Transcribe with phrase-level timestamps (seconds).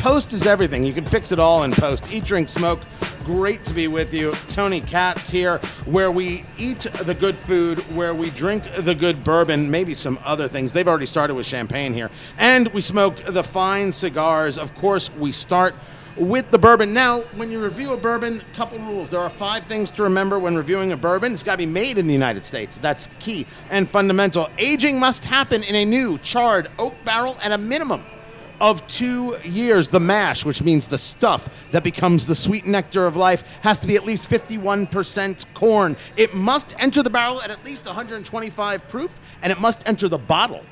[0.00, 0.82] Post is everything.
[0.82, 2.10] You can fix it all in post.
[2.10, 2.80] Eat, drink, smoke.
[3.26, 4.32] Great to be with you.
[4.48, 9.70] Tony Katz here, where we eat the good food, where we drink the good bourbon,
[9.70, 10.72] maybe some other things.
[10.72, 12.10] They've already started with champagne here.
[12.38, 14.56] And we smoke the fine cigars.
[14.56, 15.74] Of course, we start
[16.16, 16.92] with the bourbon.
[16.92, 19.10] Now, when you review a bourbon, couple rules.
[19.10, 21.32] There are five things to remember when reviewing a bourbon.
[21.32, 22.78] It's got to be made in the United States.
[22.78, 24.48] That's key and fundamental.
[24.58, 28.02] Aging must happen in a new charred oak barrel at a minimum
[28.60, 29.88] of two years.
[29.88, 33.86] The mash, which means the stuff that becomes the sweet nectar of life, has to
[33.86, 35.96] be at least 51% corn.
[36.16, 39.10] It must enter the barrel at at least 125 proof,
[39.42, 40.64] and it must enter the bottle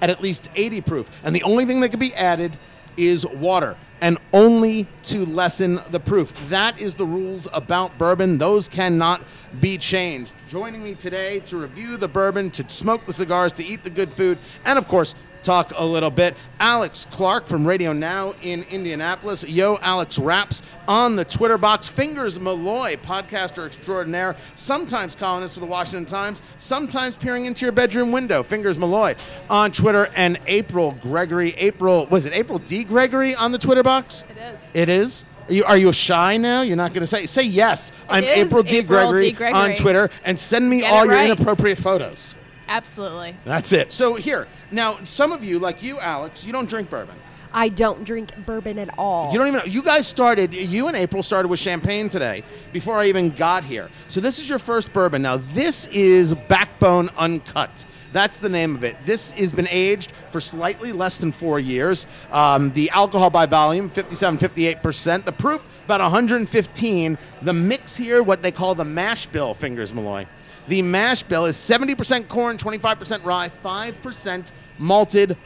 [0.00, 1.10] at at least 80 proof.
[1.22, 2.52] And the only thing that can be added
[2.96, 3.76] is water.
[4.04, 6.30] And only to lessen the proof.
[6.50, 8.36] That is the rules about bourbon.
[8.36, 9.22] Those cannot
[9.62, 10.30] be changed.
[10.46, 14.12] Joining me today to review the bourbon, to smoke the cigars, to eat the good
[14.12, 14.36] food,
[14.66, 16.34] and of course, talk a little bit.
[16.58, 19.44] Alex Clark from Radio Now in Indianapolis.
[19.44, 21.88] Yo, Alex Raps on the Twitter box.
[21.88, 28.10] Fingers Malloy, podcaster extraordinaire, sometimes columnist for the Washington Times, sometimes peering into your bedroom
[28.10, 28.42] window.
[28.42, 29.14] Fingers Malloy
[29.50, 30.10] on Twitter.
[30.16, 32.84] And April Gregory, April, was it April D.
[32.84, 34.24] Gregory on the Twitter box?
[34.30, 34.70] It is.
[34.74, 35.24] It is?
[35.48, 36.62] Are you, are you shy now?
[36.62, 37.26] You're not going to say?
[37.26, 37.92] Say yes.
[38.08, 38.78] I'm April D.
[38.78, 39.32] April Gregory, D.
[39.32, 39.60] Gregory.
[39.60, 41.30] on Twitter and send me Get all your right.
[41.30, 42.34] inappropriate photos.
[42.68, 43.34] Absolutely.
[43.44, 43.92] That's it.
[43.92, 47.16] So here, now some of you, like you, Alex, you don't drink bourbon.
[47.54, 49.32] I don't drink bourbon at all.
[49.32, 49.66] You don't even know.
[49.66, 53.90] You guys started, you and April started with champagne today before I even got here.
[54.08, 55.22] So this is your first bourbon.
[55.22, 57.86] Now, this is Backbone Uncut.
[58.12, 58.96] That's the name of it.
[59.04, 62.08] This has been aged for slightly less than four years.
[62.32, 65.24] Um, the alcohol by volume, 57, 58%.
[65.24, 67.18] The proof, about 115.
[67.42, 70.26] The mix here, what they call the mash bill, Fingers Malloy.
[70.68, 75.36] The mash bill is 70% corn, 25% rye, 5% malted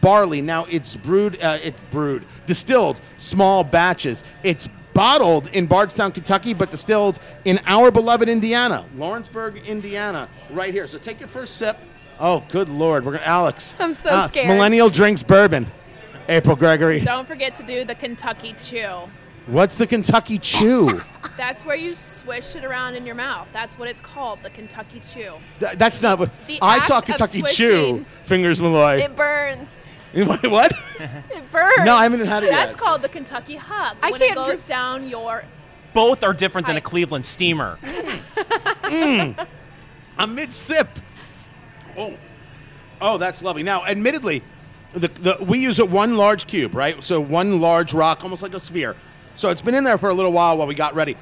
[0.00, 0.40] barley.
[0.40, 4.22] Now it's brewed, uh, it's brewed, distilled, small batches.
[4.44, 10.86] It's bottled in Bardstown, Kentucky, but distilled in our beloved Indiana, Lawrenceburg, Indiana, right here.
[10.86, 11.76] So take your first sip.
[12.20, 13.74] Oh, good lord, we're gonna Alex.
[13.80, 14.48] I'm so Ah, scared.
[14.48, 15.66] Millennial drinks bourbon.
[16.28, 17.00] April Gregory.
[17.00, 19.08] Don't forget to do the Kentucky Chew.
[19.48, 21.00] What's the Kentucky Chew?
[21.36, 23.48] That's where you swish it around in your mouth.
[23.52, 25.32] That's what it's called, the Kentucky Chew.
[25.60, 26.98] Th- That's not what The I act saw.
[26.98, 27.44] of Kentucky Chew.
[27.80, 28.06] swishing.
[28.24, 29.00] Fingers Malloy.
[29.02, 29.80] It burns.
[30.12, 30.72] what?
[30.98, 31.84] It burns.
[31.84, 32.52] No, I haven't had it yet.
[32.52, 32.78] That's yet.
[32.78, 33.96] called the Kentucky Hug.
[34.02, 35.44] I when can't it goes drink- down your.
[35.94, 36.84] Both are different than a Right.
[36.84, 37.78] Cleveland steamer.
[38.88, 39.46] Mm.
[40.18, 40.88] a mid sip.
[41.96, 42.14] Oh,
[43.02, 43.62] oh, that's lovely.
[43.62, 44.42] Now, admittedly,
[44.92, 47.02] the, the we use a one large cube, right?
[47.04, 48.96] So one large rock, almost like a sphere.
[49.38, 51.16] So it's been in there for a little while while we got ready.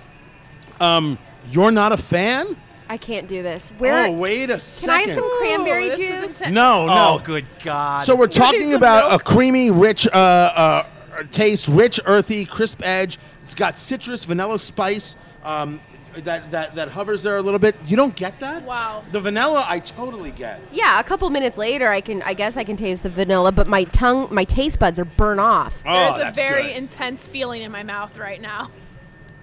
[0.80, 1.18] Um,
[1.50, 2.56] you're not a fan?
[2.88, 3.72] I can't do this.
[3.76, 5.08] Where oh, wait a can I second.
[5.10, 6.40] have some cranberry Ooh, this is juice?
[6.40, 6.54] intense.
[6.54, 6.94] no, no.
[6.96, 7.98] Oh, good God.
[8.04, 9.20] So we're talking some about milk.
[9.20, 10.86] a creamy, rich uh, uh,
[11.30, 13.18] taste, rich, earthy, crisp edge.
[13.44, 15.78] It's got citrus, vanilla spice um,
[16.24, 17.76] that, that that hovers there a little bit.
[17.86, 18.62] You don't get that?
[18.64, 19.04] Wow.
[19.12, 20.60] The vanilla, I totally get.
[20.72, 22.22] Yeah, a couple minutes later, I can.
[22.22, 25.40] I guess I can taste the vanilla, but my tongue, my taste buds are burnt
[25.40, 25.82] off.
[25.86, 26.76] Oh, There's a that's very good.
[26.76, 28.70] intense feeling in my mouth right now.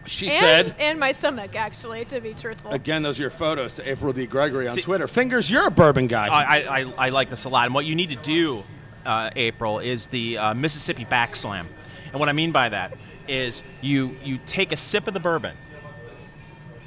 [0.06, 0.36] She And,
[0.68, 0.76] said.
[0.80, 2.72] and my stomach, actually, to be truthful.
[2.72, 4.26] Again, those are your photos to April D.
[4.28, 5.08] Gregory on See- Twitter.
[5.08, 6.28] Fingers, you're a bourbon guy.
[6.28, 7.66] I, I, I, I like this a lot.
[7.68, 8.64] And what you need to do,
[9.06, 11.70] uh, April, is the uh, Mississippi back slam.
[12.12, 12.94] And what I mean by that
[13.30, 15.56] is you you take a sip of the bourbon,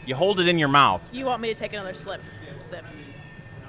[0.06, 1.03] you hold it in your mouth.
[1.12, 2.21] You want me to take another slip?
[2.59, 2.84] Sip.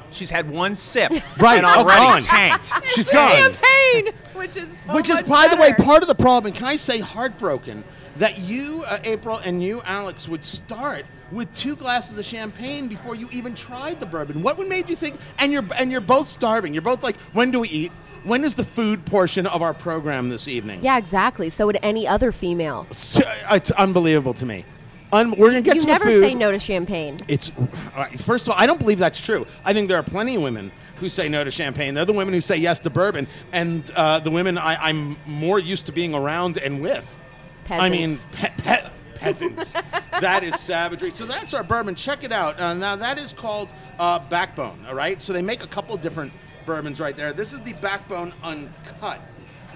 [0.09, 2.21] She's had one sip Right, and oh, already gone.
[2.21, 2.71] tanked.
[2.87, 3.31] She's gone.
[3.31, 5.83] Champagne, which is so Which is, much by the way, better.
[5.83, 6.53] part of the problem.
[6.53, 7.83] Can I say heartbroken
[8.15, 13.15] that you, uh, April, and you, Alex, would start with two glasses of champagne before
[13.15, 14.41] you even tried the bourbon?
[14.41, 15.19] What would made you think?
[15.39, 16.73] And you're and you're both starving.
[16.73, 17.91] You're both like, when do we eat?
[18.23, 20.83] When is the food portion of our program this evening?
[20.83, 21.49] Yeah, exactly.
[21.49, 22.87] So would any other female.
[22.91, 23.21] So-
[23.51, 24.65] It's unbelievable to me.
[25.13, 27.17] Un- we're gonna get you to never say no to champagne.
[27.27, 27.51] It's
[28.19, 29.45] first of all, I don't believe that's true.
[29.63, 31.93] I think there are plenty of women who say no to champagne.
[31.93, 35.59] They're the women who say yes to bourbon, and uh, the women I, I'm more
[35.59, 37.17] used to being around and with.
[37.69, 38.27] I mean, Peasants.
[38.31, 39.73] pe- pe- peasants.
[40.21, 41.11] that is savagery.
[41.11, 41.95] So that's our bourbon.
[41.95, 42.59] Check it out.
[42.59, 44.85] Uh, now that is called uh, Backbone.
[44.87, 45.21] All right.
[45.21, 46.31] So they make a couple different
[46.65, 47.33] bourbons right there.
[47.33, 49.21] This is the Backbone Uncut.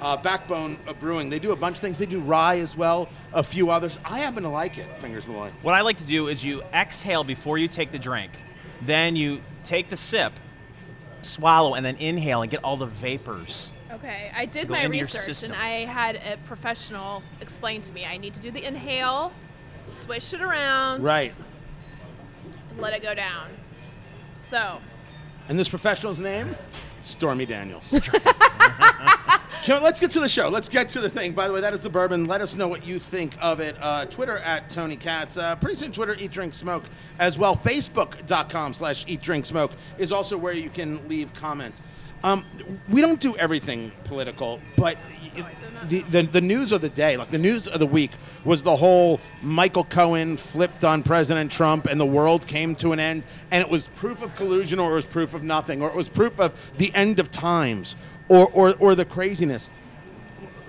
[0.02, 1.30] Uh, Backbone uh, Brewing.
[1.30, 2.00] They do a bunch of things.
[2.00, 4.00] They do rye as well, a few others.
[4.04, 4.98] I happen to like it.
[4.98, 5.52] Fingers Malloy.
[5.62, 8.32] What I like to do is you exhale before you take the drink,
[8.82, 10.34] then you take the sip,
[11.22, 13.72] swallow, and then inhale and get all the vapors.
[13.92, 18.34] Okay, I did my research and I had a professional explain to me I need
[18.34, 19.34] to do the inhale,
[19.84, 21.34] swish it around, Right.
[22.80, 23.50] let it go down.
[24.38, 24.80] So,
[25.50, 26.56] And this professional's name?
[27.02, 27.94] Stormy Daniels.
[29.64, 30.50] Can- let's get to the show.
[30.50, 31.34] Let's get to the thing.
[31.34, 32.26] By the way, that is the bourbon.
[32.26, 33.76] Let us know what you think of it.
[33.80, 35.38] Uh, Twitter at Tony Katz.
[35.38, 36.84] Uh, pretty soon, Twitter, Eat, Drink, Smoke
[37.20, 37.56] as well.
[37.56, 41.80] Facebook.com slash Eat, Drink, Smoke is also where you can leave comments.
[42.24, 42.46] Um,
[42.88, 44.98] we don't do everything political, but
[45.90, 48.12] the, the, the news of the day, like the news of the week,
[48.46, 53.00] was the whole Michael Cohen flipped on President Trump and the world came to an
[53.00, 55.96] end, and it was proof of collusion or it was proof of nothing, or it
[55.96, 57.96] was proof of the end of times
[58.30, 59.70] or, or, or the craziness.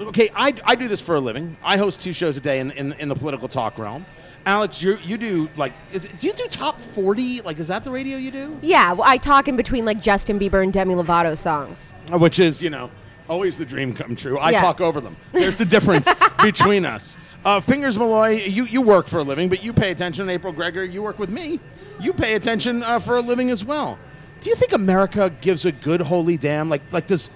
[0.01, 1.57] Okay, I, I do this for a living.
[1.63, 4.07] I host two shows a day in, in, in the political talk realm.
[4.45, 7.41] Alex, you you do like is it, do you do top forty?
[7.43, 8.59] Like, is that the radio you do?
[8.63, 11.93] Yeah, well, I talk in between like Justin Bieber and Demi Lovato songs.
[12.11, 12.91] Which is you know
[13.29, 14.39] always the dream come true.
[14.39, 14.61] I Yeah.
[14.61, 15.17] talk over them.
[15.33, 16.09] There's the difference
[16.43, 17.17] between us.
[17.45, 20.29] Uh, Fingers Malloy, you you work for a living, but you pay attention.
[20.29, 21.61] April Gregory, you work with me.
[22.01, 23.99] You pay attention uh, for a living as well.
[24.41, 26.69] Do you think America gives a good holy damn?
[26.69, 27.31] Like like does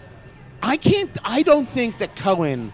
[0.62, 1.16] I can't.
[1.24, 2.72] I don't think that Cohen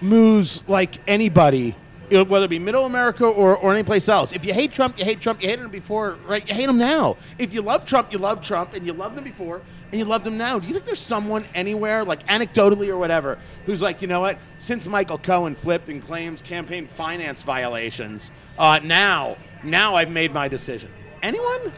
[0.00, 1.76] moves like anybody, you know,
[2.12, 4.32] whether it be Middle America or, or any place else.
[4.32, 5.42] If you hate Trump, you hate Trump.
[5.42, 6.46] You hated him before, right?
[6.48, 7.16] You hate him now.
[7.38, 10.26] If you love Trump, you love Trump, and you loved him before, and you loved
[10.26, 10.58] him now.
[10.58, 14.38] Do you think there's someone anywhere, like anecdotally or whatever, who's like, you know what?
[14.58, 20.48] Since Michael Cohen flipped and claims campaign finance violations, uh, now, now I've made my
[20.48, 20.90] decision.
[21.22, 21.72] Anyone?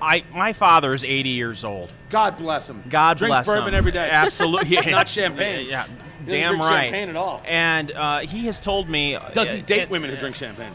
[0.00, 1.92] I my father is 80 years old.
[2.10, 2.82] God bless him.
[2.88, 3.52] God Drinks bless him.
[3.52, 4.08] Drinks bourbon every day.
[4.10, 4.90] Absolutely, yeah.
[4.90, 5.66] Not champagne.
[5.68, 5.86] Yeah,
[6.26, 6.82] damn drink right.
[6.84, 7.42] champagne at all.
[7.44, 10.72] And uh, he has told me uh, Doesn't date it- women who drink champagne.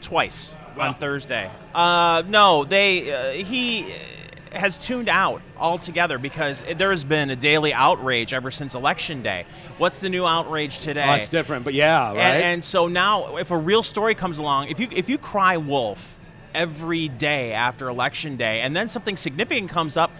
[0.00, 0.88] twice Wow.
[0.88, 1.48] on Thursday.
[1.74, 7.36] Uh, no, they uh, he uh, has tuned out altogether because there has been a
[7.36, 9.46] daily outrage ever since election day.
[9.78, 11.04] What's the new outrage today?
[11.08, 12.18] Oh, it's different, but yeah, right.
[12.18, 15.56] And, and so now, if a real story comes along, if you if you cry
[15.58, 16.18] wolf
[16.54, 20.10] every day after election day, and then something significant comes up.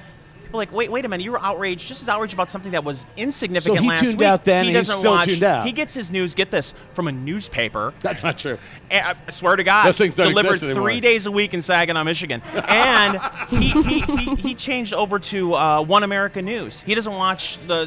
[0.54, 1.24] People Like wait, wait a minute!
[1.24, 4.18] You were outraged, just as outraged about something that was insignificant So he last tuned
[4.18, 4.26] week.
[4.26, 5.28] out then he and he's doesn't still watch.
[5.28, 5.66] tuned out.
[5.66, 6.34] He gets his news.
[6.34, 7.92] Get this from a newspaper.
[8.00, 8.58] That's not true.
[8.90, 11.60] And I swear to God, Those things don't delivered exist three days a week in
[11.62, 16.80] Saginaw, Michigan, and he, he, he, he changed over to uh, One America News.
[16.80, 17.86] He doesn't watch the,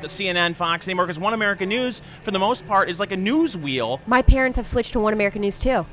[0.00, 3.16] the CNN, Fox anymore because One America News, for the most part, is like a
[3.16, 4.00] news wheel.
[4.06, 5.84] My parents have switched to One American News too.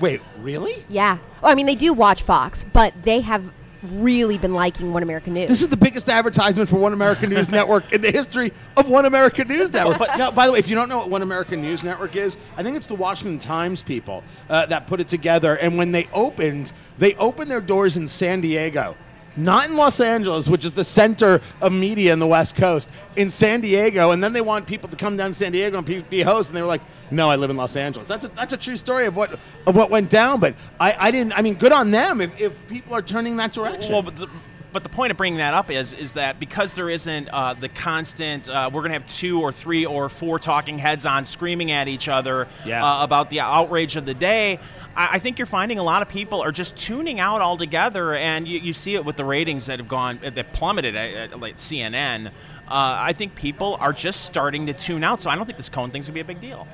[0.00, 0.84] Wait, really?
[0.88, 1.18] Yeah.
[1.42, 5.34] Oh, I mean, they do watch Fox, but they have really been liking One American
[5.34, 5.48] News.
[5.48, 9.04] This is the biggest advertisement for One American News Network in the history of One
[9.04, 9.98] American News Network.
[9.98, 12.62] But by the way, if you don't know what One American News Network is, I
[12.62, 15.56] think it's the Washington Times people uh, that put it together.
[15.56, 18.96] And when they opened, they opened their doors in San Diego.
[19.34, 23.30] Not in Los Angeles, which is the center of media in the West Coast, in
[23.30, 26.02] San Diego, and then they want people to come down to San Diego and be,
[26.02, 26.82] be hosts, and they were like,
[27.12, 29.32] "No, I live in Los Angeles." That's a, that's a true story of what
[29.66, 30.40] of what went down.
[30.40, 31.32] But I, I didn't.
[31.38, 33.92] I mean, good on them if, if people are turning that direction.
[33.92, 34.28] Well, but the,
[34.72, 37.68] but the point of bringing that up is is that because there isn't uh, the
[37.68, 41.70] constant, uh, we're going to have two or three or four talking heads on screaming
[41.70, 42.82] at each other Yeah.
[42.84, 44.58] uh, about the outrage of the day.
[44.96, 48.48] I I think you're finding a lot of people are just tuning out altogether, and
[48.48, 51.56] you, you see it with the ratings that have gone that plummeted at, at like
[51.56, 52.28] CNN.
[52.28, 52.30] Uh,
[52.68, 55.90] I think people are just starting to tune out, so I don't think this Cohen
[55.90, 56.66] thing's gonna be a big deal.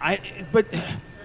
[0.00, 0.20] I
[0.52, 0.66] but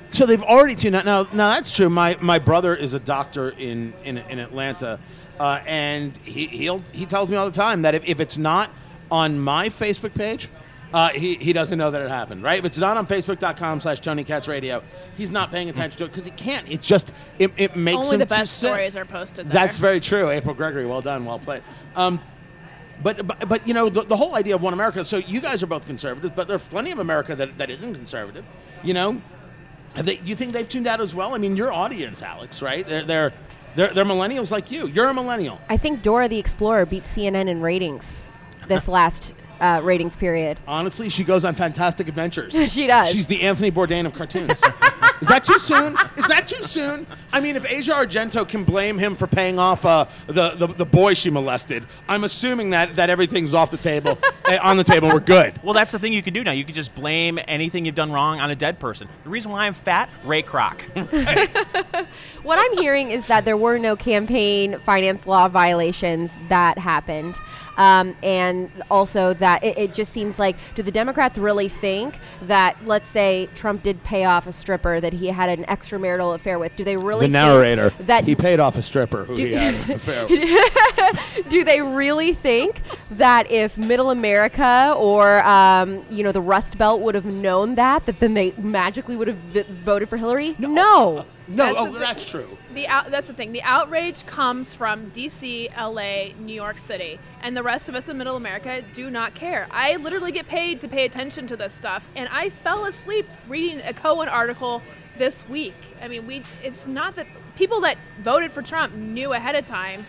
[0.08, 1.06] so they've already tuned out.
[1.06, 1.90] Now, now that's true.
[1.90, 5.00] My my brother is a doctor in in, in Atlanta,
[5.40, 8.70] uh, and he he'll, he tells me all the time that if, if it's not
[9.10, 10.50] on my Facebook page,
[10.94, 12.44] uh, he, he doesn't know that it happened.
[12.44, 12.60] Right?
[12.60, 14.84] If it's not on Facebook.com/slash Tony Katz Radio,
[15.16, 16.70] he's not paying attention to it because he can't.
[16.70, 18.68] It just it, it makes Only him the best sick.
[18.68, 19.54] stories are posted there.
[19.54, 20.30] That's very true.
[20.30, 21.64] April Gregory, well done, well played.
[21.96, 22.20] Um,
[23.04, 25.64] but, but, but you know, the, the whole idea of one America, so you guys
[25.64, 28.46] are both conservatives, but there's plenty of America that, that isn't conservative.
[28.84, 29.22] You know,
[29.96, 31.34] Have they, do you think they've tuned out as well?
[31.36, 32.86] I mean, your audience, Alex, right?
[32.86, 33.34] They're, they're,
[33.76, 34.88] they're, they're millennials like you.
[34.88, 35.60] You're a millennial.
[35.70, 38.28] I think Dora the Explorer beat CNN in ratings
[38.68, 40.60] this last uh, ratings period.
[40.68, 42.54] Honestly, she goes on fantastic adventures.
[42.72, 43.10] She does.
[43.10, 44.62] She's the Anthony Bourdain of cartoons.
[45.22, 45.98] Is that too soon?
[46.16, 47.06] Is that too soon?
[47.32, 50.86] I mean, if Asia Argento can blame him for paying off uh, the, the the
[50.86, 55.10] boy she molested, I'm assuming that, that everything's off the table, eh, on the table.
[55.10, 55.62] We're good.
[55.64, 56.52] Well, that's the thing you can do now.
[56.52, 59.08] You can just blame anything you've done wrong on a dead person.
[59.24, 60.82] The reason why I'm fat, Ray Kroc.
[62.44, 67.36] What I'm hearing is that there were no campaign finance law violations that happened.
[67.78, 72.76] Um, and also that it, it just seems like, do the Democrats really think that,
[72.86, 76.76] let's say, Trump did pay off a stripper that he had an extramarital affair with?
[76.76, 79.54] Do they really the think narrator that he paid off a stripper who Do- he
[79.54, 81.50] had an affair with.
[81.50, 82.80] do they really think
[83.12, 87.76] that if middle America America or um, you know the Rust Belt would have known
[87.76, 90.56] that, that then they magically would have v- voted for Hillary?
[90.60, 90.70] No.
[90.70, 92.58] No, That's oh, the that's true.
[92.74, 93.52] The out, that's the thing.
[93.52, 98.18] The outrage comes from D.C., L.A., New York City, and the rest of us in
[98.18, 99.68] Middle America do not care.
[99.72, 103.82] I literally get paid to pay attention to this stuff, and I fell asleep reading
[103.82, 104.82] a Cohen article
[105.18, 105.76] this week.
[106.02, 106.44] I mean, we.
[106.64, 110.06] It's not that people that voted for Trump knew ahead of time.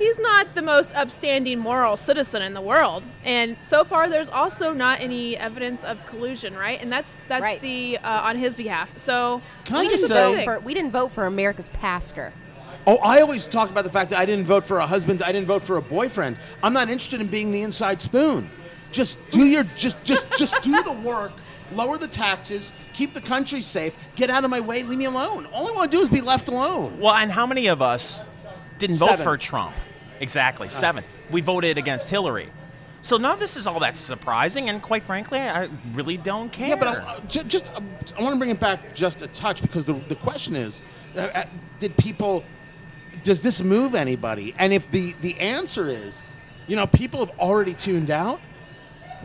[0.00, 4.72] He's not the most upstanding moral citizen in the world, and so far there's also
[4.72, 6.80] not any evidence of collusion, right?
[6.80, 7.60] And that's that's Right.
[7.60, 8.96] the uh, on his behalf.
[8.96, 12.32] So Can I We just didn't, say- vote for, we didn't vote for America's pastor.
[12.86, 15.22] Oh, I always talk about the fact that I didn't vote for a husband.
[15.22, 16.38] I didn't vote for a boyfriend.
[16.62, 18.48] I'm not interested in being the inside spoon.
[18.92, 21.32] Just do your just just just do the work.
[21.74, 25.44] Lower the taxes, keep the country safe, get out of my way, leave me alone.
[25.52, 26.98] All I want to do is be left alone.
[26.98, 28.24] Well, and how many of us
[28.78, 29.74] didn't vote for Trump?
[30.20, 31.04] Exactly, seven.
[31.30, 32.50] We voted against Hillary.
[33.02, 36.68] So none of this is all that surprising, and quite frankly, I really don't care.
[36.68, 37.80] Yeah, but I, ju- just uh,
[38.18, 40.82] I want to bring it back just a touch because the the question is,
[41.16, 41.44] uh, uh,
[41.78, 42.44] did people,
[43.24, 44.54] does this move anybody?
[44.58, 46.22] And if the the answer is,
[46.66, 48.38] you know, people have already tuned out,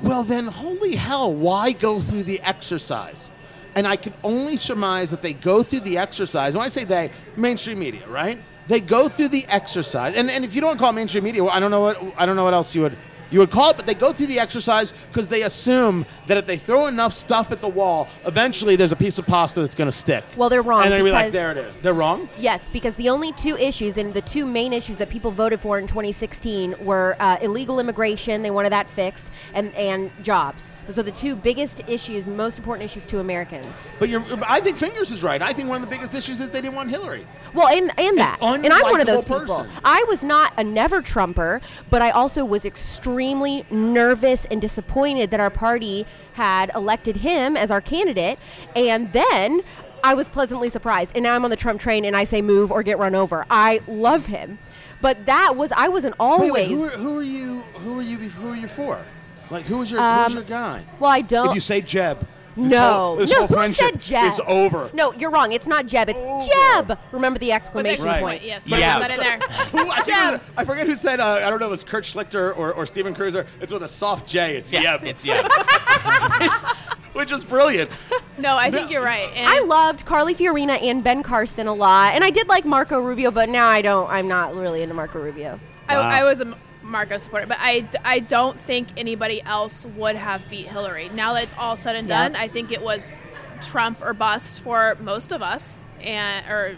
[0.01, 3.29] well then, holy hell, why go through the exercise?
[3.75, 6.55] And I can only surmise that they go through the exercise.
[6.55, 8.39] When I say they, mainstream media, right?
[8.67, 11.59] They go through the exercise, and, and if you don't call mainstream media, well, I
[11.59, 12.97] don't know what I don't know what else you would
[13.31, 16.45] you would call it, but they go through the exercise because they assume that if
[16.45, 19.87] they throw enough stuff at the wall, eventually there's a piece of pasta that's going
[19.89, 20.23] to stick.
[20.37, 21.75] Well, they're wrong and they're like, there it is.
[21.77, 22.29] They're wrong.
[22.37, 25.79] Yes, because the only two issues and the two main issues that people voted for
[25.79, 30.71] in 2016 were uh, illegal immigration, they wanted that fixed, and, and jobs.
[30.87, 33.89] Those are the two biggest issues, most important issues to Americans.
[33.97, 35.41] But you're, I think Fingers is right.
[35.41, 37.25] I think one of the biggest issues is they didn't want Hillary.
[37.55, 38.37] Well, and, and that.
[38.39, 39.39] And I'm one of those people.
[39.39, 39.67] person.
[39.83, 45.39] I was not a never Trumper, but I also was extremely nervous and disappointed that
[45.39, 48.37] our party had elected him as our candidate.
[48.75, 49.61] And then
[50.03, 51.13] I was pleasantly surprised.
[51.15, 53.45] And now I'm on the Trump train and I say move or get run over.
[53.49, 54.59] I love him.
[55.01, 56.51] But that was, I wasn't always.
[56.51, 57.61] Wait, wait, who are, who are you?
[57.79, 58.17] Who are you?
[58.17, 59.03] Who are you for?
[59.49, 60.83] Like, who was your Um, who's your guy?
[60.99, 61.49] well, I don't.
[61.49, 64.23] If you say Jeb, no, whole, this no, whole who friendship said Jeb?
[64.31, 64.89] is over.
[64.93, 65.51] No, you're wrong.
[65.51, 66.09] It's not Jeb.
[66.09, 66.87] It's Over.
[66.93, 66.99] Jeb.
[67.11, 68.21] Remember the exclamation Right.
[68.21, 68.43] point.
[68.43, 68.77] Yes, Yeah.
[68.77, 68.99] yeah.
[68.99, 69.39] That in there.
[69.83, 70.41] Who, I, Jeb.
[70.57, 71.19] I forget who said.
[71.19, 71.67] Uh, I don't know.
[71.67, 73.45] It was Kurt Schlichter or, or Steven Cruiser.
[73.61, 74.55] It's with a soft J.
[74.55, 75.03] It's yeah, Jeb.
[75.03, 75.41] it's yeah.
[76.41, 76.65] It's-
[77.13, 77.89] which is brilliant.
[78.37, 79.29] No, I No, think you're right.
[79.35, 82.99] And I loved Carly Fiorina and Ben Carson a lot, and I did like Marco
[82.99, 84.09] Rubio, but now I don't.
[84.09, 85.57] I'm not really into Marco Rubio.
[85.87, 86.53] I, I was a
[86.85, 91.09] Marco supporter, but I, I don't think anybody else would have beat Hillary.
[91.09, 92.29] Now that it's all said and Yeah.
[92.29, 93.17] done, I think it was
[93.61, 96.75] Trump or bust for most of us, and or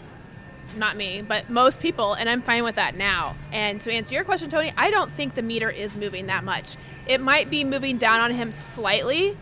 [0.76, 3.34] not me, but most people, and I'm fine with that now.
[3.52, 6.76] And to answer your question, Tony, I don't think the meter is moving that much.
[7.06, 9.36] It might be moving down on him slightly,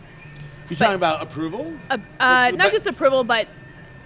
[0.69, 1.73] You're talking about approval?
[1.89, 3.47] uh, uh, not just approval, but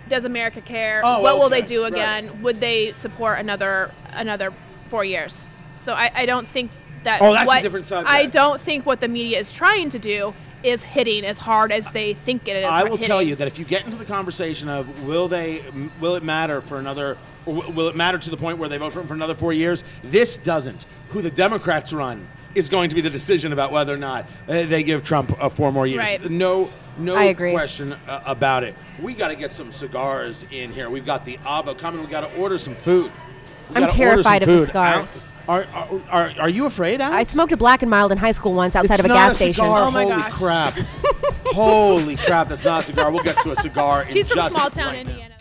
[0.10, 1.02] does America care?
[1.04, 1.92] Oh, what will they do Right.
[1.94, 2.42] again?
[2.44, 4.52] Would they support another another
[4.90, 5.48] four years?
[5.82, 6.72] So I, I don't think
[7.04, 7.22] that.
[7.22, 8.10] Oh, that's a what, different subject.
[8.10, 10.34] I don't think what the media is trying to do
[10.64, 12.66] is hitting as hard as they think it is.
[12.66, 13.08] I will hitting.
[13.08, 15.64] tell you that if you get into the conversation of will they,
[16.00, 18.94] will it matter for another, or will it matter to the point where they vote
[18.94, 19.84] for him for another four years?
[20.04, 20.86] This doesn't.
[21.10, 24.66] Who the Democrats run is going to be the decision about whether or not uh,
[24.66, 26.00] they give Trump uh, four more years.
[26.00, 26.30] Right.
[26.30, 26.70] No,
[27.00, 28.76] no question uh, about it.
[29.02, 30.92] We got to get some cigars in here.
[30.92, 32.02] We've got the Avo coming.
[32.02, 33.12] We got to order some food.
[33.70, 34.66] We I'm gotta order some terrified of the food.
[34.68, 35.16] cigars.
[35.16, 37.16] Al- Are, are, are, are you afraid, Alex?
[37.16, 39.16] I smoked a black and mild in high school once outside It's of a not
[39.16, 39.64] gas station.
[39.66, 39.84] Cigar.
[39.88, 40.34] Oh my Holy gosh.
[40.34, 40.74] crap!
[41.48, 42.48] Holy crap!
[42.48, 43.12] That's not a cigar.
[43.12, 44.04] We'll get to a cigar.
[44.04, 45.12] in She's from just small town right now.
[45.12, 45.36] Indiana.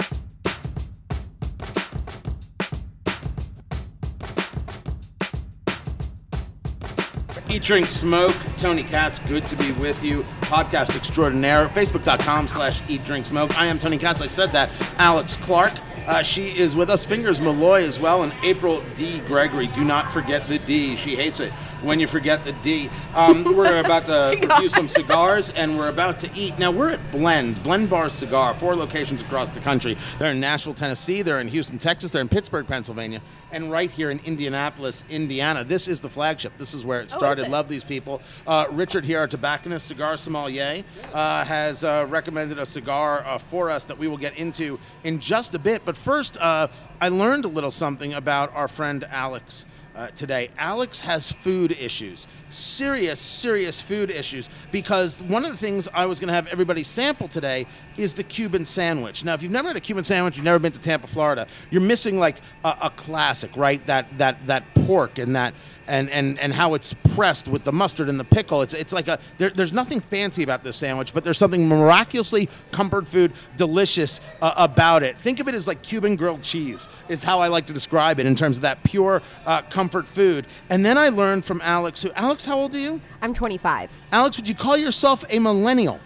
[7.48, 8.36] Eat, drink, smoke.
[8.58, 10.22] Tony Katz, good to be with you.
[10.42, 11.66] Podcast extraordinaire.
[11.68, 13.58] Facebook.com slash eat, drink, smoke.
[13.58, 14.22] I am Tony Katz.
[14.22, 14.72] I said that.
[14.98, 15.72] Alex Clark.
[16.10, 17.04] Uh, she is with us.
[17.04, 18.24] Fingers Malloy as well.
[18.24, 19.20] And April D.
[19.20, 19.68] Gregory.
[19.68, 20.96] Do not forget the D.
[20.96, 21.52] She hates it
[21.82, 22.88] when you forget the D.
[23.14, 26.58] Um, we're about to review some cigars and we're about to eat.
[26.58, 29.96] Now, we're at Blend, Blend Bar Cigar, four locations across the country.
[30.18, 31.22] They're in Nashville, Tennessee.
[31.22, 32.10] They're in Houston, Texas.
[32.10, 33.20] They're in Pittsburgh, Pennsylvania.
[33.52, 35.64] And right here in Indianapolis, Indiana.
[35.64, 36.56] This is the flagship.
[36.56, 37.46] This is where it Oh, started.
[37.46, 37.50] it?
[37.50, 38.22] Love these people.
[38.46, 43.68] Uh, Richard here, our tobacconist, cigar sommelier, uh, has uh, recommended a cigar uh, for
[43.70, 45.82] us that we will get into in just a bit.
[45.84, 46.68] But first, uh,
[47.00, 49.64] I learned a little something about our friend Alex.
[49.96, 54.48] Uh, today, Alex has food issues, serious, serious food issues.
[54.70, 57.66] Because one of the things I was going to have everybody sample today
[57.96, 59.24] is the Cuban sandwich.
[59.24, 61.80] Now, if you've never had a Cuban sandwich, you've never been to Tampa, Florida, you're
[61.80, 63.84] missing like a, a classic, right?
[63.86, 65.54] That that that pork and that
[65.88, 68.62] and, and, and how it's pressed with the mustard and the pickle.
[68.62, 72.48] It's it's like a there, there's nothing fancy about this sandwich, but there's something miraculously
[72.70, 75.18] comfort food, delicious uh, about it.
[75.18, 78.26] Think of it as like Cuban grilled cheese is how I like to describe it
[78.26, 80.46] in terms of that pure uh, comfort food.
[80.68, 82.02] And then I learned from Alex.
[82.02, 82.44] Who Alex?
[82.44, 83.00] How old are you?
[83.22, 84.02] I'm 25.
[84.12, 86.00] Alex, would you call yourself a millennial?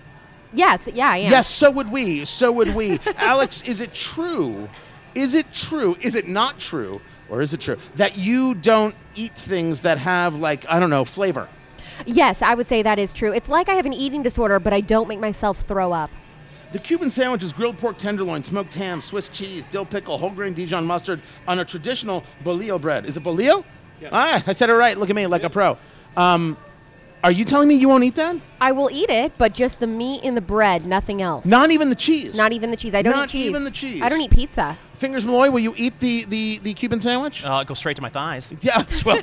[0.52, 1.30] Yes, yeah, I am.
[1.30, 2.24] Yes, so would we.
[2.24, 3.00] So would we.
[3.16, 4.68] Alex, is it true?
[5.14, 5.96] Is it true?
[6.00, 7.00] Is it not true?
[7.28, 11.04] Or is it true that you don't eat things that have, like, I don't know,
[11.04, 11.48] flavor?
[12.06, 13.32] Yes, I would say that is true.
[13.32, 16.10] It's like I have an eating disorder, but I don't make myself throw up.
[16.74, 20.54] The Cuban sandwich is grilled pork tenderloin, smoked ham, Swiss cheese, dill pickle, whole grain
[20.54, 23.06] Dijon mustard on a traditional bolillo bread.
[23.06, 23.62] Is it bolillo?
[24.00, 24.08] Yeah.
[24.10, 24.98] Ah, I said it right.
[24.98, 25.78] Look at me, like a pro.
[26.16, 26.56] Um,
[27.22, 28.34] are you telling me you won't eat that?
[28.60, 31.46] I will eat it, but just the meat and the bread, nothing else.
[31.46, 32.34] Not even the cheese.
[32.34, 32.92] Not even the cheese.
[32.92, 33.46] I don't Not eat cheese.
[33.50, 34.02] even the cheese.
[34.02, 34.76] I don't eat pizza.
[34.94, 37.44] Fingers Malloy, will you eat the, the, the Cuban sandwich?
[37.44, 38.52] Uh, go straight to my thighs.
[38.62, 39.20] Yeah, well,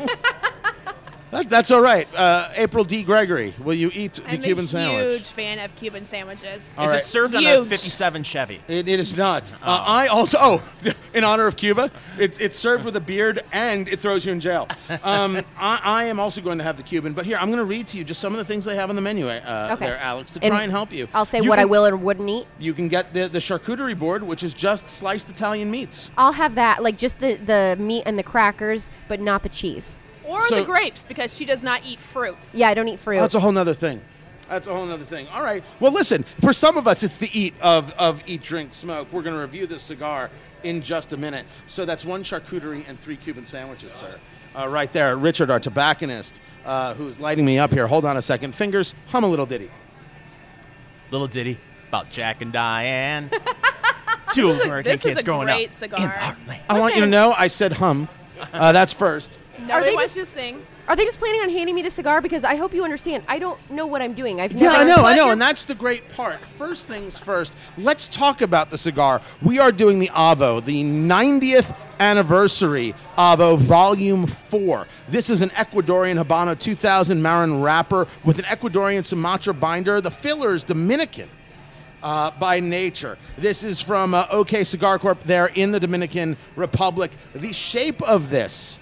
[1.32, 2.14] that, that's all right.
[2.14, 3.04] Uh, April D.
[3.04, 4.42] Gregory, will you eat the Cuban sandwich?
[4.42, 5.14] I'm Cuban a sandwich?
[5.14, 6.74] huge fan of Cuban sandwiches.
[6.78, 7.02] All Is right.
[7.02, 7.68] it served on a Huge.
[7.70, 8.62] 57 Chevy?
[8.68, 9.52] It, it is not.
[9.64, 10.64] Uh, I also, oh,
[11.14, 14.40] in honor of Cuba, it's, it's served with a beard and it throws you in
[14.40, 14.68] jail.
[15.04, 17.66] Um, I, I am also going to have the Cuban, but here, I'm going to
[17.66, 19.86] read to you just some of the things they have on the menu uh, Okay.
[19.86, 21.08] there, Alex, to And try and help you.
[21.14, 22.48] I'll say You what I can- will or wouldn't eat.
[22.60, 26.10] You can get the, the charcuterie board, which is just sliced Italian meats.
[26.18, 29.98] I'll have that, like just the, the meat and the crackers, but not the cheese.
[30.26, 32.38] Or So- the grapes, because she does not eat fruit.
[32.54, 33.18] Yeah, I don't eat fruit.
[33.18, 34.02] That's a whole nother thing.
[34.50, 35.28] That's a whole nother thing.
[35.34, 35.64] All right.
[35.80, 39.08] Well, listen, for some of us, it's the eat of, of eat, drink, smoke.
[39.12, 40.30] We're going to review this cigar
[40.64, 41.46] in just a minute.
[41.68, 44.20] So that's one charcuterie and three Cuban sandwiches, sir.
[44.54, 45.16] Uh, right there.
[45.16, 47.88] Richard, our tobacconist, uh, who's lighting me up here.
[47.88, 48.54] Hold on a second.
[48.54, 49.72] Fingers, hum a little ditty.
[51.12, 53.30] Little ditty about Jack and Diane.
[54.34, 56.00] Two This is a- American this is kids a growing great up cigar.
[56.00, 56.62] in our land.
[56.70, 58.08] I want you to know I said hum.
[58.54, 59.38] Uh, that's first.
[59.68, 60.66] Nobody they wants just- you to sing.
[60.88, 62.20] Are they just planning on handing me the cigar?
[62.22, 63.24] Because I hope you understand.
[63.28, 64.42] I don't know what I'm doing.
[64.42, 66.44] I've never Yeah, never I know, I know, and that's the great part.
[66.58, 69.22] First things first, let's talk about the cigar.
[69.42, 74.88] We are doing the Avo, the 90th anniversary Avo Volume 4.
[75.08, 80.02] This is an Ecuadorian Habano 2000 Marin wrapper with an Ecuadorian Sumatra binder.
[80.02, 81.30] The filler is Dominican.
[82.04, 83.16] Uh, by nature.
[83.38, 87.12] This is from uh, OK Cigar Corp there in the Dominican Republic.
[87.36, 88.80] The shape of this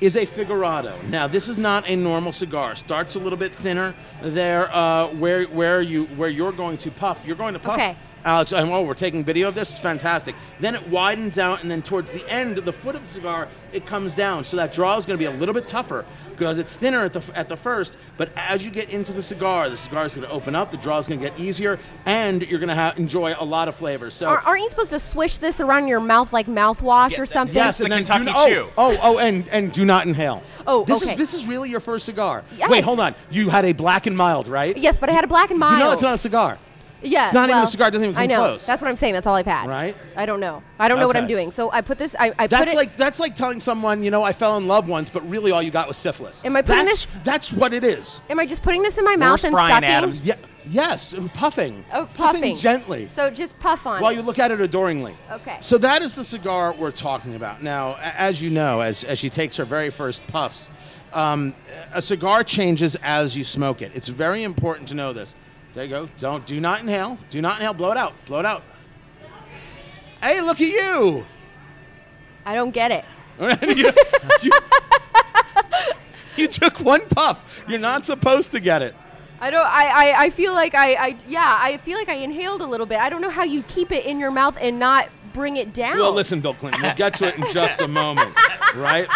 [0.00, 1.02] is a figurado.
[1.08, 2.74] Now, this is not a normal cigar.
[2.74, 7.20] Starts a little bit thinner there, uh, where where you where you're going to puff.
[7.26, 7.74] You're going to puff.
[7.74, 7.96] Okay.
[8.24, 9.70] Alex, and oh, we're taking video of this.
[9.70, 10.34] It's fantastic.
[10.58, 13.86] Then it widens out, and then towards the end, the foot of the cigar, it
[13.86, 14.44] comes down.
[14.44, 17.12] So that draw is going to be a little bit tougher because it's thinner at
[17.12, 17.96] the at the first.
[18.16, 20.70] But as you get into the cigar, the cigar is going to open up.
[20.70, 23.68] The draw is going to get easier, and you're going to ha- enjoy a lot
[23.68, 24.14] of flavors.
[24.14, 27.54] So Are, aren't you supposed to swish this around your mouth like mouthwash or something?
[27.56, 28.68] Yes, the and then Kentucky do not, Chew.
[28.76, 30.42] Oh, oh, oh, and and do not inhale.
[30.66, 31.12] Oh, this okay.
[31.12, 32.44] is this is really your first cigar.
[32.56, 32.70] Yes.
[32.70, 33.14] Wait, hold on.
[33.30, 34.76] You had a black and mild, right?
[34.76, 35.78] Yes, but I had a black and mild.
[35.78, 36.58] You know it's not a cigar.
[37.02, 38.36] Yeah, It's not even a well, cigar, it doesn't even I know.
[38.36, 38.66] close.
[38.66, 39.14] That's what I'm saying.
[39.14, 39.68] That's all I've had.
[39.68, 39.96] Right?
[40.16, 40.62] I don't know.
[40.78, 41.50] I don't know what I'm doing.
[41.50, 42.14] So I put this.
[42.18, 42.76] I, I put That's it.
[42.76, 45.62] like that's like telling someone, you know, I fell in love once, but really all
[45.62, 46.44] you got was syphilis.
[46.44, 48.20] Am I putting that's, this- That's what it is.
[48.28, 49.88] Am I just putting this in my mouth Worst and Bryan sucking?
[49.88, 50.20] Adams.
[50.20, 50.34] Ye-
[50.68, 51.84] yes, puffing.
[51.92, 52.56] Oh, puffing.
[52.56, 53.08] gently.
[53.10, 54.02] So just puff on.
[54.02, 54.16] while it.
[54.16, 55.14] you look at it adoringly.
[55.30, 55.56] Okay.
[55.60, 57.62] So that is the cigar we're talking about.
[57.62, 60.70] Now, as you know, as, as she takes her very first puffs,
[61.12, 61.54] um,
[61.92, 63.90] a cigar changes as you smoke it.
[63.94, 65.34] It's very important to know this.
[65.74, 66.08] There you go.
[66.18, 67.18] Don't do not inhale.
[67.30, 67.74] Do not inhale.
[67.74, 68.12] Blow it out.
[68.26, 68.62] Blow it out.
[70.22, 71.24] Hey, look at you.
[72.44, 73.04] I don't get it.
[73.76, 73.92] you,
[74.42, 74.50] you-
[76.36, 77.60] you took one puff.
[77.68, 78.94] You're not supposed to get it.
[79.40, 79.66] I don't.
[79.66, 81.16] I, I, I feel like I, I.
[81.28, 81.58] Yeah.
[81.60, 82.98] I feel like I inhaled a little bit.
[83.00, 85.98] I don't know how you keep it in your mouth and not bring it down.
[85.98, 88.34] Well, listen, Bill Clinton, we'll get to it in just a moment,
[88.74, 89.08] right?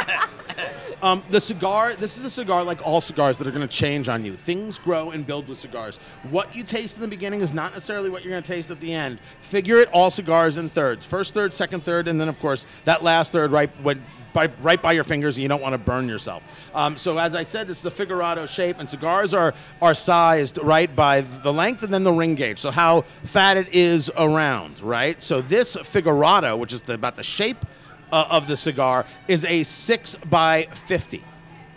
[1.02, 4.08] Um, the cigar, this is a cigar like all cigars that are going to change
[4.08, 4.36] on you.
[4.36, 5.98] Things grow and build with cigars.
[6.30, 8.80] What you taste in the beginning is not necessarily what you're going to taste at
[8.80, 9.18] the end.
[9.42, 13.02] Figure it all cigars in thirds first third, second third, and then, of course, that
[13.02, 14.02] last third right when.
[14.34, 16.42] By, right by your fingers, and you don't want to burn yourself.
[16.74, 20.58] Um, so, as I said, this is a figurado shape, and cigars are are sized
[20.60, 22.58] right by the length and then the ring gauge.
[22.58, 25.22] So, how fat it is around, right?
[25.22, 27.64] So, this figurado, which is the, about the shape
[28.12, 31.24] uh, of the cigar is a six by fifty,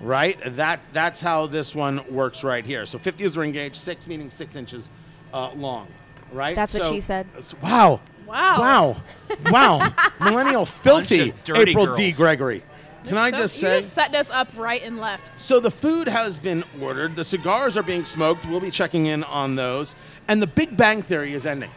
[0.02, 0.38] right?
[0.56, 2.86] That that's how this one works right here.
[2.86, 4.92] So fifty is the ring gauge, six meaning six inches
[5.34, 5.88] uh, long,
[6.32, 6.56] right?
[6.56, 7.28] That's what she said.
[7.62, 8.02] Wow.
[8.28, 8.60] Wow.
[8.60, 8.98] Wow.
[9.52, 9.94] Wow.
[10.20, 11.30] Millennial filthy.
[11.30, 12.12] of dirty April D.
[12.12, 12.64] Gregory.
[13.06, 13.80] Can I So- just you say?
[13.82, 15.34] just setting us up right and left.
[15.40, 17.16] So the food has been ordered.
[17.16, 18.46] The cigars are being smoked.
[18.46, 19.96] We'll be checking in on those.
[20.28, 21.70] And the Big Bang Theory is ending.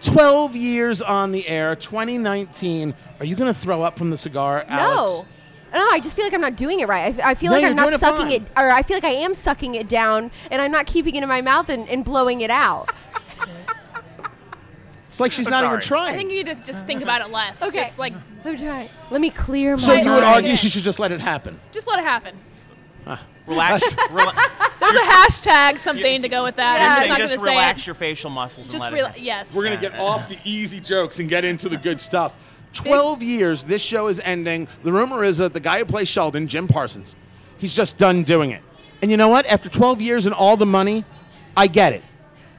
[0.00, 2.94] 12 years on the air, 2019.
[3.20, 5.12] Are you going to throw up from the cigar, Alex?
[5.20, 5.26] No.
[5.74, 7.18] No, I just feel like I'm not doing it right.
[7.20, 9.04] I, I feel No, like I'm not doing it sucking it, or I feel like
[9.04, 12.04] I am sucking it down, and I'm not keeping it in my mouth and, and
[12.04, 12.90] blowing it out.
[15.12, 16.14] It's like she's I'm not even trying.
[16.14, 17.62] I think you need to just think about it less.
[17.62, 17.82] Okay.
[17.82, 18.14] Just like,
[18.46, 18.90] Let me try.
[19.10, 19.82] Let me clear my.
[19.82, 19.82] Mind.
[19.82, 20.36] So my you would mind.
[20.36, 21.60] argue she should just let it happen.
[21.70, 22.34] just let it happen.
[23.46, 23.92] Relax.
[23.94, 24.34] rela-
[24.80, 26.78] There's a hashtag something to go with that.
[26.80, 26.88] Yeah.
[26.88, 27.86] I'm just not just going to say relax it.
[27.88, 29.22] your facial muscles Just and real, let it.
[29.22, 29.54] yes.
[29.54, 32.32] We're gonna get off the easy jokes and get into the good stuff.
[32.72, 33.64] Twelve years.
[33.64, 34.66] This show is ending.
[34.82, 37.16] The rumor is that the guy who plays Sheldon, Jim Parsons,
[37.58, 38.62] he's just done doing it.
[39.02, 39.44] And you know what?
[39.44, 41.04] After 12 years and all the money,
[41.54, 42.02] I get it.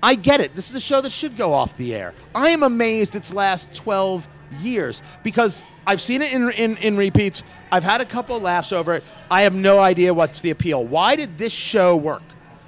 [0.04, 0.54] I get it.
[0.54, 2.14] This is a show that should go off the air.
[2.36, 4.28] I am amazed it's last 12
[4.60, 7.42] years because I've seen it in, in, in repeats.
[7.72, 9.04] I've had a couple of laughs over it.
[9.32, 10.86] I have no idea what's the appeal.
[10.86, 12.22] Why did this show work?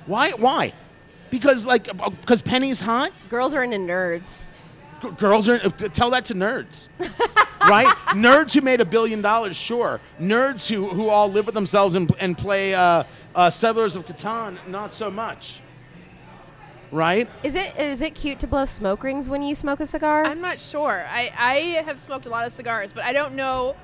[0.05, 0.31] Why?
[0.31, 0.71] Why?
[1.29, 1.85] Because like
[2.21, 3.11] because Penny's hot.
[3.29, 4.43] Girls are into nerds.
[5.01, 6.87] G- girls are tell that to nerds
[7.67, 11.95] right nerds who made a billion dollars sure nerds who, who all live with themselves
[11.95, 13.03] and, and play uh,
[13.35, 15.59] uh, settlers of catan not so much
[16.91, 20.25] right Is it is it cute to blow smoke rings when you smoke a cigar?
[20.25, 21.05] I'm not sure.
[21.09, 23.75] I, I have smoked a lot of cigars, but I don't know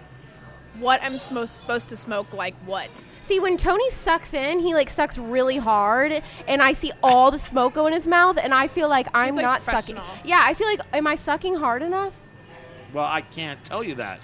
[0.79, 2.89] what I'm smo- supposed to smoke like what.
[3.23, 7.37] See, when Tony sucks in, he like sucks really hard, and I see all the
[7.37, 9.99] smoke go in his mouth, and I feel like I'm like, not sucking.
[10.23, 12.13] Yeah, I feel like am I sucking hard enough?
[12.93, 14.19] well i can't tell you that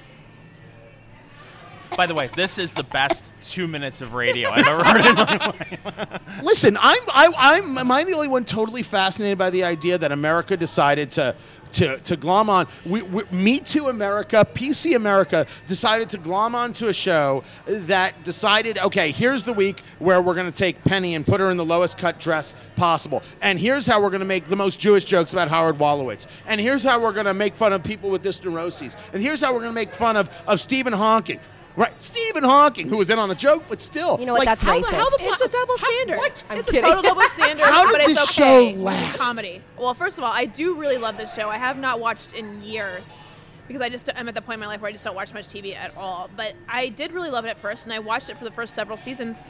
[1.95, 5.15] By the way, this is the best two minutes of radio I've ever heard in
[5.15, 6.43] my life.
[6.43, 10.11] listen i'm I, i'm am i the only one totally fascinated by the idea that
[10.11, 11.35] america decided to
[11.73, 12.65] to, to glom on?
[12.85, 18.77] We, we, me too america pc america decided to glom onto a show that decided
[18.79, 21.65] okay here's the week where we're going to take penny and put her in the
[21.65, 23.23] lowest cut dress possible.
[23.41, 26.27] And here's how we're going to make the most jewish jokes about howard wolowitz.
[26.45, 29.41] And here's how we're going to make fun of people with this neuroses and here's
[29.41, 31.39] how we're going to make fun of, of stephen hawking
[31.77, 34.47] Right, Stephen Hawking, who was in on the joke, but still, You know what, like,
[34.47, 35.17] that's how the- how racist.
[35.19, 36.17] the- It's a double how- standard.
[36.17, 36.43] what?
[36.49, 36.83] I'm it's kidding.
[36.83, 38.73] a total double standard, How did but it's this okay.
[38.73, 39.13] show last?
[39.13, 39.61] It's comedy.
[39.77, 41.49] Well, first of all, I do really love this show.
[41.49, 43.19] I have not watched in years
[43.67, 45.33] because I just I'm at the point in my life where I just don't watch
[45.35, 46.31] much TV at all.
[46.35, 48.73] But I did really love it at first, and I watched it for the first
[48.73, 49.43] several seasons.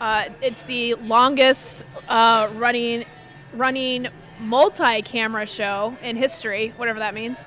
[0.00, 3.04] Uh, it's the longest uh, running
[3.54, 4.08] running
[4.40, 7.46] multi-camera show in history, whatever that means.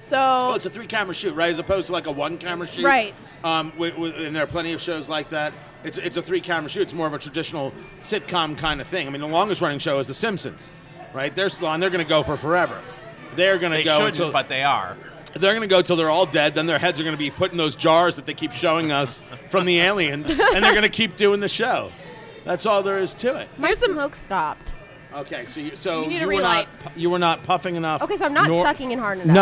[0.00, 1.50] So Well, it's a three camera shoot, right?
[1.50, 2.84] As opposed to like a one camera shoot.
[2.84, 3.14] Right.
[3.44, 5.52] Um, with, with, and there are plenty of shows like that.
[5.84, 6.82] It's, it's a three camera shoot.
[6.82, 9.06] It's more of a traditional sitcom kind of thing.
[9.06, 10.70] I mean, the longest running show is The Simpsons,
[11.12, 11.34] right?
[11.34, 11.78] They're still on.
[11.80, 12.80] They're going to go for forever.
[13.36, 14.96] They're going to They go shouldn't, until but they are.
[15.34, 16.54] they're going to go till they're all dead.
[16.54, 18.90] Then their heads are going to be put in those jars that they keep showing
[18.90, 21.92] us from the aliens, and they're going to keep doing the show.
[22.44, 23.48] That's all there is to it.
[23.58, 24.74] My Here's smoke stopped.
[25.18, 26.68] Okay, so you, so You need a were relight.
[26.84, 28.02] not pu- you were not puffing enough.
[28.02, 29.34] Okay, so I'm not nor- sucking in hard enough.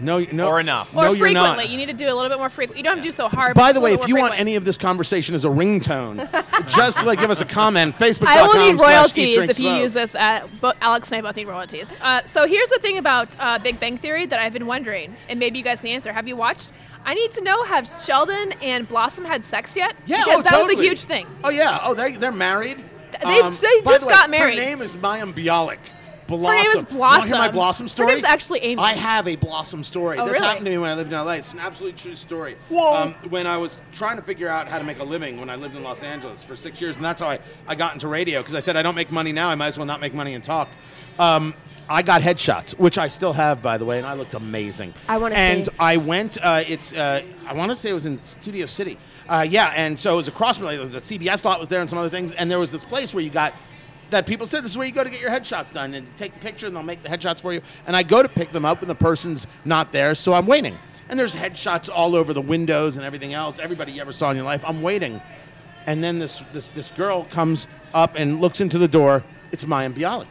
[0.00, 0.92] No, no, no, Or enough.
[0.92, 1.50] or no, you're not.
[1.50, 2.78] frequently, you need to do a little bit more frequent.
[2.78, 3.54] You don't have to do so hard.
[3.54, 4.40] By but the a way, little if you more want frequent.
[4.48, 6.28] any of this conversation as a ringtone,
[6.68, 7.94] just like give us a comment.
[7.94, 11.28] Facebook.com I will need slash royalties if you use this at Bo- Alex and I
[11.28, 11.92] both need royalties.
[12.00, 15.38] Uh, so here's the thing about uh, Big Bang Theory that I've been wondering, and
[15.38, 16.12] maybe you guys can answer.
[16.12, 16.70] Have you watched?
[17.04, 19.94] I need to know: Have Sheldon and Blossom had sex yet?
[20.06, 20.74] Yeah, because oh, that totally.
[20.74, 21.26] was a huge thing.
[21.44, 21.78] Oh yeah.
[21.84, 22.82] Oh, they they're married.
[23.22, 24.58] Th- they- they just the way, got married.
[24.58, 25.78] Her name is Mayim Bialik.
[26.26, 26.54] Blossom.
[26.54, 27.38] name is You wanna hear Blossom.
[27.38, 28.12] my Blossom Her story?
[28.14, 28.80] name's actually Amy.
[28.80, 30.16] I have a Blossom story.
[30.16, 30.46] Oh, this really?
[30.46, 31.32] happened to me when I lived in LA.
[31.32, 32.56] It's an absolute true story.
[32.68, 32.94] Whoa.
[32.94, 35.56] Um, when I was trying to figure out how to make a living when I
[35.56, 38.40] lived in Los Angeles for six years, and that's how I, I got into radio
[38.40, 39.48] because I said I don't make money now.
[39.48, 40.68] I might as well not make money and talk.
[41.18, 41.52] Um,
[41.90, 44.94] I got headshots, which I still have, by the way, and I looked amazing.
[45.08, 45.72] I wanna And see.
[45.80, 46.38] I went.
[46.40, 46.92] Uh, it's.
[46.92, 48.96] Uh, I want to say it was in Studio City.
[49.28, 51.90] Uh, yeah, and so it was across from like, the CBS lot was there and
[51.90, 53.52] some other things, and there was this place where you got
[54.10, 56.32] that people said this is where you go to get your headshots done and take
[56.34, 57.60] the picture and they'll make the headshots for you.
[57.86, 60.76] And I go to pick them up and the person's not there, so I'm waiting.
[61.08, 63.58] And there's headshots all over the windows and everything else.
[63.58, 64.64] Everybody you ever saw in your life.
[64.66, 65.20] I'm waiting.
[65.86, 69.24] And then this this this girl comes up and looks into the door.
[69.50, 70.26] It's Mayim Bialik.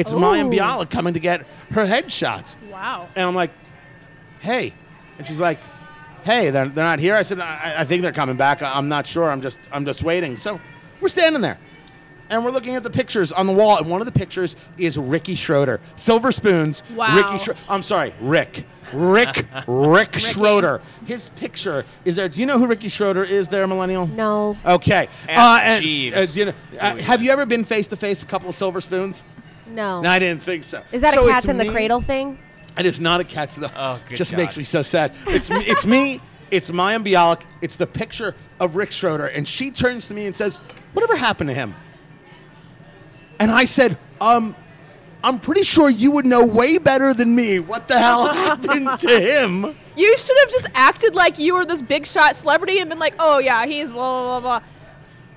[0.00, 0.56] It's Mayim Ooh.
[0.58, 2.56] Bialik coming to get her headshots.
[2.70, 3.06] Wow.
[3.14, 3.50] And I'm like,
[4.40, 4.72] hey.
[5.18, 5.58] And she's like,
[6.24, 7.14] hey, they're, they're not here.
[7.16, 8.62] I said, I, I think they're coming back.
[8.62, 9.30] I- I'm not sure.
[9.30, 10.38] I'm just, I'm just waiting.
[10.38, 10.58] So
[11.02, 11.58] we're standing there.
[12.30, 13.76] And we're looking at the pictures on the wall.
[13.78, 15.80] And one of the pictures is Ricky Schroder.
[15.96, 16.82] Silver spoons.
[16.94, 17.16] Wow.
[17.16, 18.64] Ricky Schro- I'm sorry, Rick.
[18.94, 19.46] Rick.
[19.66, 20.80] Rick Schroder.
[21.06, 22.28] His picture is there.
[22.28, 24.06] Do you know who Ricky Schroder is there, Millennial?
[24.06, 24.56] No.
[24.64, 25.08] Okay.
[25.28, 26.16] Ask and, Jeeves.
[26.16, 28.48] uh, do you know- uh, have you ever been face to face with a couple
[28.48, 29.24] of silver spoons?
[29.70, 30.00] No.
[30.00, 30.82] No, I didn't think so.
[30.92, 32.38] Is that So a it's cats in the me- cradle thing?
[32.78, 33.70] it is not a cat's in the.
[33.76, 34.38] Oh, good just God.
[34.38, 35.12] makes me so sad.
[35.26, 36.20] It's me, it's me.
[36.50, 37.42] It's Mayim Bialik.
[37.62, 40.58] It's the picture of Rick Schroder, and she turns to me and says,
[40.94, 41.74] "Whatever happened to him?"
[43.38, 44.54] And I said, "Um,
[45.22, 49.20] I'm pretty sure you would know way better than me what the hell happened to
[49.20, 49.76] him.
[49.96, 53.14] You should have just acted like you were this big shot celebrity and been like,
[53.18, 54.66] "Oh yeah, he's blah blah blah," blah.
[54.66, 54.69] and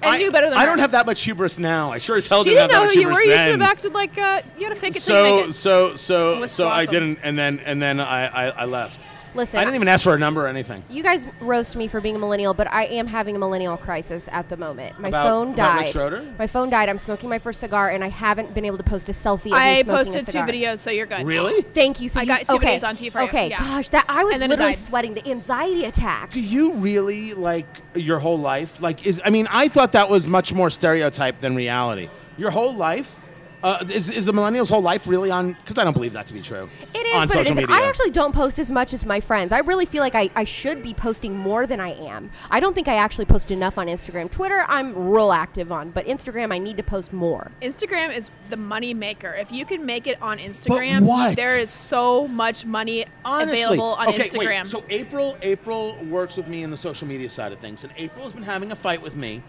[0.06, 0.68] I, knew better than I her.
[0.68, 1.92] don't have that much hubris now.
[1.92, 3.24] I sure as hell She didn't have didn't that know much who you hubris were.
[3.24, 3.50] You then.
[3.52, 5.54] should have acted like uh, you had to fake it till you so make it.
[5.54, 9.06] so so so I didn't, and then and then I I, I left.
[9.36, 10.84] Listen, I didn't even ask for a number or anything.
[10.90, 14.30] You guys roast me for being a millennial, but I am having a millennial crisis
[14.32, 15.00] at the moment.
[15.00, 15.92] My About- phone about Rick died.
[15.92, 16.26] Schroder?
[16.38, 16.90] My phone died.
[16.90, 19.46] I'm smoking my first cigar, and I haven't been able to post a selfie.
[19.46, 21.26] Of me I smoking a posted two videos, so you're good.
[21.26, 21.62] Really?
[21.62, 22.10] Thank you.
[22.10, 22.76] So I you, got two okay.
[22.78, 23.60] videos on to you for you, Okay, yeah.
[23.60, 25.14] gosh, that I was And then it literally sweating.
[25.14, 26.30] The anxiety attack.
[26.32, 27.66] Do you really like
[27.96, 28.82] your whole life?
[28.82, 32.10] Like, is I mean, I thought that was much more stereotype than reality.
[32.38, 33.16] Your whole life
[33.64, 35.54] uh, is is the millennials' whole life really on?
[35.54, 36.70] Because I don't believe that to be true.
[36.94, 37.56] It is, on but social isn't.
[37.56, 37.76] media.
[37.76, 39.54] I actually don't post as much as my friends.
[39.54, 42.30] I really feel like I, I should be posting more than I am.
[42.52, 44.30] I don't think I actually post enough on Instagram.
[44.30, 47.52] Twitter, I'm real active on, but Instagram, I need to post more.
[47.62, 49.34] Instagram is the money maker.
[49.34, 51.38] If you can make it on Instagram, what?
[51.38, 53.62] there is so much money Honestly.
[53.62, 54.64] available on okay, Instagram.
[54.64, 57.94] Wait, so April April works with me in the social media side of things, and
[57.96, 59.42] April has been having a fight with me,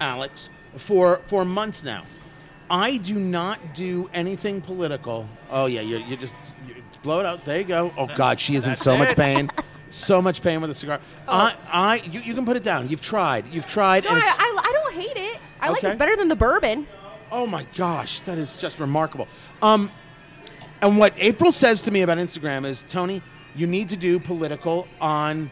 [0.00, 2.04] Alex, for for months now.
[2.70, 5.28] I do not do anything political.
[5.50, 6.34] Oh yeah, you you just
[6.66, 7.44] you blow it out.
[7.44, 7.92] There you go.
[7.98, 9.50] Oh God, she is in so much pain.
[9.90, 11.00] So much pain with a cigar.
[11.26, 12.88] I, I, you, you can put it down.
[12.88, 13.48] You've tried.
[13.48, 14.06] You've tried.
[14.06, 14.14] Oh.
[14.14, 15.40] No, I, I, I don't hate it.
[15.60, 15.92] I like Okay.
[15.94, 16.86] it better than the bourbon.
[17.32, 19.26] Oh my gosh, that is just remarkable.
[19.62, 19.90] Um,
[20.80, 23.20] and what April says to me about Instagram is, Tony,
[23.56, 25.50] you need to do political on.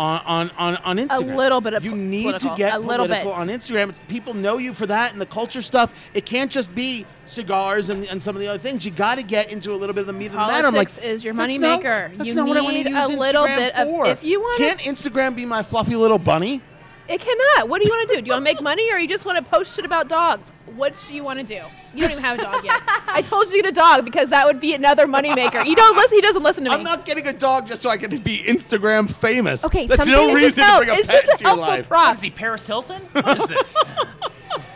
[0.00, 1.36] On, on, on, on Instagram.
[1.36, 2.50] little bit of You need political.
[2.50, 3.38] to get A little political bit.
[3.38, 3.88] on Instagram.
[3.90, 5.92] It's, people know you for that and the culture stuff.
[6.14, 8.84] It can't just be cigars and, and some of the other things.
[8.86, 10.66] You got to get into a little bit of the meat of the matter.
[10.68, 12.84] I'm like, Politics is your that's money not- That's You not what I want to
[12.84, 15.96] need use a little Instagram bit of- if you wanna- Can't Instagram be my fluffy
[15.96, 16.62] little bunny?
[17.06, 17.68] it cannot.
[17.68, 18.22] What do you want to do?
[18.22, 20.50] Do you want to make money or you just want to post shit about dogs?
[20.76, 21.60] What do you want to do?
[21.94, 22.80] You don't even have a dog yet.
[23.08, 25.62] I told you to get a dog because that would be another money maker.
[25.64, 26.18] You don't listen.
[26.18, 26.76] He doesn't listen to me.
[26.76, 29.64] I'm not getting a dog just so I can be Instagram famous.
[29.64, 30.84] Okay, that's something- no reason to help.
[30.84, 31.88] bring a It's pet just a into your life.
[31.88, 32.06] prop.
[32.08, 33.02] What is he, Paris Hilton?
[33.12, 33.76] What is this?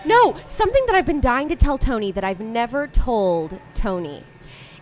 [0.06, 4.22] No, something that I've been dying to tell Tony that I've never told Tony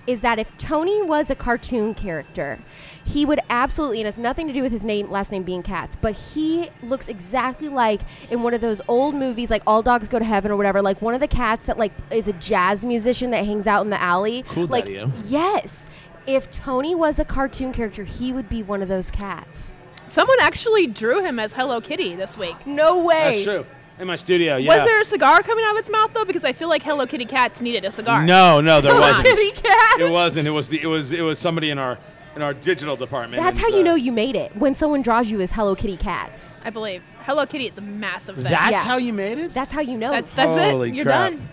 [0.05, 2.59] is that if Tony was a cartoon character,
[3.05, 5.97] he would absolutely, and it's nothing to do with his name, last name being Katz,
[5.97, 10.19] but he looks exactly like in one of those old movies, like All Dogs Go
[10.19, 13.31] to Heaven or whatever, like one of the cats that like is a jazz musician
[13.33, 14.45] that hangs out in the alley.
[14.49, 15.07] Cool like, Daddy-O.
[15.07, 15.11] Eh?
[15.27, 15.87] yes.
[16.27, 19.73] If Tony was a cartoon character, he would be one of those cats.
[20.07, 22.67] Someone actually drew him as Hello Kitty this week.
[22.67, 23.33] No way.
[23.33, 23.67] That's true.
[23.99, 24.77] In my studio, yeah.
[24.77, 26.25] Was there a cigar coming out of its mouth though?
[26.25, 28.25] Because I feel like Hello Kitty cats needed a cigar.
[28.25, 29.11] No, no, there Come on.
[29.11, 29.27] wasn't.
[29.27, 30.01] Kitty cat.
[30.01, 30.49] It wasn't.
[30.49, 30.81] It was the.
[30.83, 31.12] It was.
[31.12, 31.99] It was somebody in our
[32.37, 33.42] in our digital department.
[33.42, 35.75] That's and, how you uh, know you made it when someone draws you as Hello
[35.75, 36.55] Kitty cats.
[36.64, 38.45] I believe Hello Kitty is a massive thing.
[38.45, 38.85] That's Yeah.
[38.85, 39.55] how you made it.
[39.55, 40.11] That's how you know.
[40.11, 40.95] that's that's Holy it.
[40.95, 41.33] You're crap.
[41.33, 41.49] done.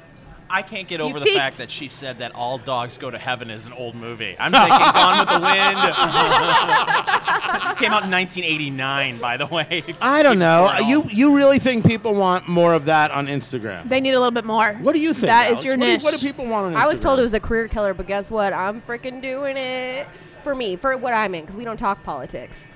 [0.51, 1.37] I can't get over the peaked.
[1.37, 4.35] fact that she said that All Dogs Go to Heaven is an old movie.
[4.39, 5.77] I'm thinking Gone with the Wind.
[7.77, 9.83] Came out in 1989, by the way.
[10.01, 10.69] I don't Keep know.
[10.73, 13.87] scoring You you really think people want more of that on Instagram?
[13.89, 14.73] They need a little bit more.
[14.81, 15.27] What do you think?
[15.27, 15.65] That is Alex?
[15.65, 15.99] your what niche.
[16.01, 16.83] Do, what do people want on Instagram?
[16.83, 18.51] I was told it was a career killer, but guess what?
[18.51, 20.07] I'm freaking doing it
[20.43, 22.67] for me, for what I'm in, because we don't talk politics.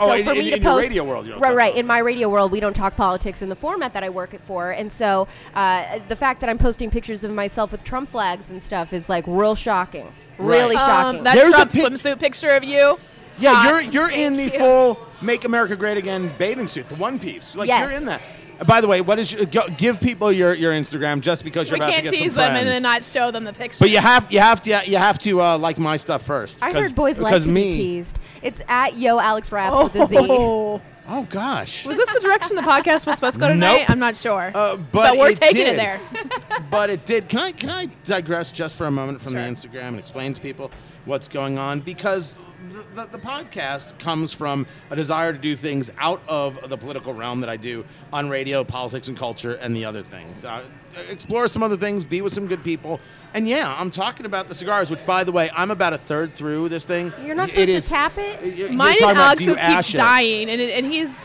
[0.00, 1.56] Oh, so in, for in, me to in post, radio world, you don't right, talk
[1.56, 1.62] right.
[1.70, 1.80] politics.
[1.80, 4.40] In my radio world, we don't talk politics in the format that I work it
[4.42, 8.48] for, and so uh, the fact that I'm posting pictures of myself with Trump flags
[8.48, 10.06] and stuff is like real shocking,
[10.38, 10.84] really Right.
[10.86, 11.18] shocking.
[11.18, 12.98] Um, that There's a Trump pic- swimsuit picture of you.
[13.38, 13.68] Yeah, Hot.
[13.68, 14.58] you're you're in the you.
[14.58, 17.54] full "Make America Great Again" bathing suit, the one piece.
[17.56, 17.90] Like Yes.
[17.90, 18.20] you're in that.
[18.66, 21.78] By the way, what is your, go, give people your, your Instagram just because you're
[21.78, 22.66] We about can't to get tease some them friends.
[22.66, 23.78] and then not show them the picture.
[23.78, 26.62] But you have you have to you have to uh, like my stuff first.
[26.62, 27.70] I heard boys like to me.
[27.70, 28.18] be teased.
[28.42, 29.84] It's at Yo Alex Raps oh.
[29.84, 30.16] with a Z.
[31.10, 31.86] Oh gosh.
[31.86, 33.78] Was this the direction the podcast was supposed to go tonight?
[33.78, 33.90] Nope.
[33.90, 34.52] I'm not sure.
[34.54, 35.74] Uh, but we're it taking did.
[35.74, 36.00] it there.
[36.70, 37.30] but it did.
[37.30, 40.40] Can I can I digress just for a moment from the Instagram and explain to
[40.40, 40.70] people
[41.06, 42.38] what's going on because
[42.70, 47.12] the, the, the podcast comes from a desire to do things out of the political
[47.14, 50.44] realm that I do on radio, politics and culture, and the other things.
[50.44, 50.62] Uh,
[51.08, 53.00] explore some other things, be with some good people,
[53.34, 54.90] and yeah, I'm talking about the cigars.
[54.90, 57.12] Which, by the way, I'm about a third through this thing.
[57.24, 58.40] You're not It supposed is- to tap it.
[58.42, 61.24] y- you're Mine talking and about do you Alex's keeps dying, and, it, and he's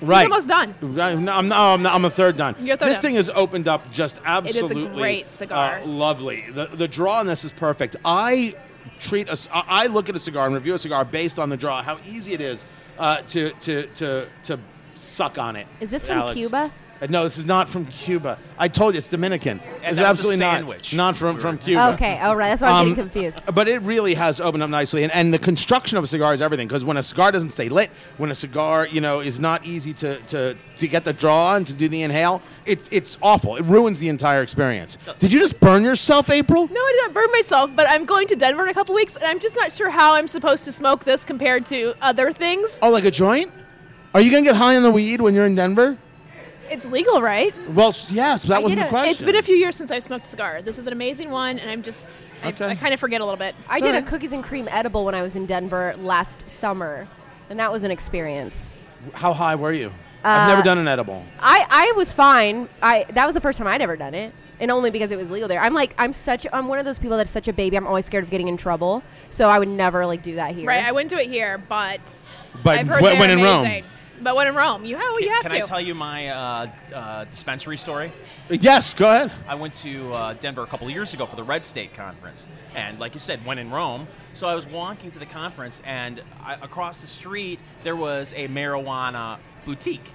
[0.00, 0.24] Right.
[0.24, 0.74] almost done.
[0.80, 2.54] No, I'm, no, I'm, not, I'm a third done.
[2.60, 3.02] You're third this done.
[3.02, 4.82] thing has opened up just absolutely.
[4.82, 5.78] It is a great cigar.
[5.80, 6.44] uh, lovely.
[6.52, 7.96] The, the draw on this is perfect.
[8.04, 8.54] I
[8.98, 11.48] treat a c- I I look at a cigar and review a cigar based on
[11.48, 12.64] the draw, how easy it is
[12.98, 14.58] uh, to, to, to, to
[14.94, 15.66] suck on it.
[15.80, 16.34] Is this from Alex.
[16.36, 16.72] Cuba?
[17.00, 18.38] Uh, No, this is not from Cuba.
[18.58, 19.60] I told you it's Dominican.
[19.60, 21.90] And It's that was a absolutely not not from from Cuba.
[21.94, 22.48] Okay, all right.
[22.50, 23.40] That's why I'm Um, getting confused.
[23.54, 26.42] But it really has opened up nicely, and, and the construction of a cigar is
[26.42, 26.66] everything.
[26.66, 29.92] Because when a cigar doesn't stay lit, when a cigar you know is not easy
[29.94, 33.56] to, to, to get the draw and to do the inhale, it's it's awful.
[33.56, 34.98] It ruins the entire experience.
[35.18, 36.66] Did you just burn yourself, April?
[36.68, 39.14] No, I did not burn myself, but I'm going to Denver in a couple weeks,
[39.14, 42.78] and I'm just not sure how I'm supposed to smoke this compared to other things.
[42.82, 43.52] Oh, like a joint?
[44.14, 45.96] Are you gonna get high on the weed when you're in Denver?
[46.70, 47.54] It's legal, right?
[47.70, 49.12] Well, yes, that I wasn't did the a- question.
[49.12, 50.62] It's been a few years since I've smoked a cigar.
[50.62, 52.10] This is an amazing one, and I'm just,
[52.42, 52.66] I, Okay.
[52.68, 53.54] I kind of forget a little bit.
[53.68, 57.08] I did a cookies and cream edible when I was in Denver last summer,
[57.50, 58.76] and that was an experience.
[59.14, 59.92] How high were you?
[60.24, 61.24] I've never Uh, done an edible.
[61.40, 62.68] I, I was fine.
[62.82, 65.30] I that was the first time I'd ever done it, and only because it was
[65.30, 65.60] legal there.
[65.60, 67.76] I'm like I'm such I'm one of those people that's such a baby.
[67.76, 70.66] I'm always scared of getting in trouble, so I would never like do that here.
[70.66, 72.00] Right, I wouldn't do it here, but,
[72.64, 73.84] But I've heard when- they're when in Rome.
[74.18, 74.24] Amazing.
[74.24, 75.56] But when in Rome, you have, you have Can to.
[75.58, 78.12] I tell you my uh, uh, dispensary story?
[78.50, 79.32] Yes, go ahead.
[79.46, 82.48] I went to uh, Denver a couple of years ago for the Red State Conference,
[82.74, 84.06] and like you said, when in Rome.
[84.34, 88.48] So I was walking to the conference, and I, across the street there was a
[88.48, 90.08] marijuana boutique,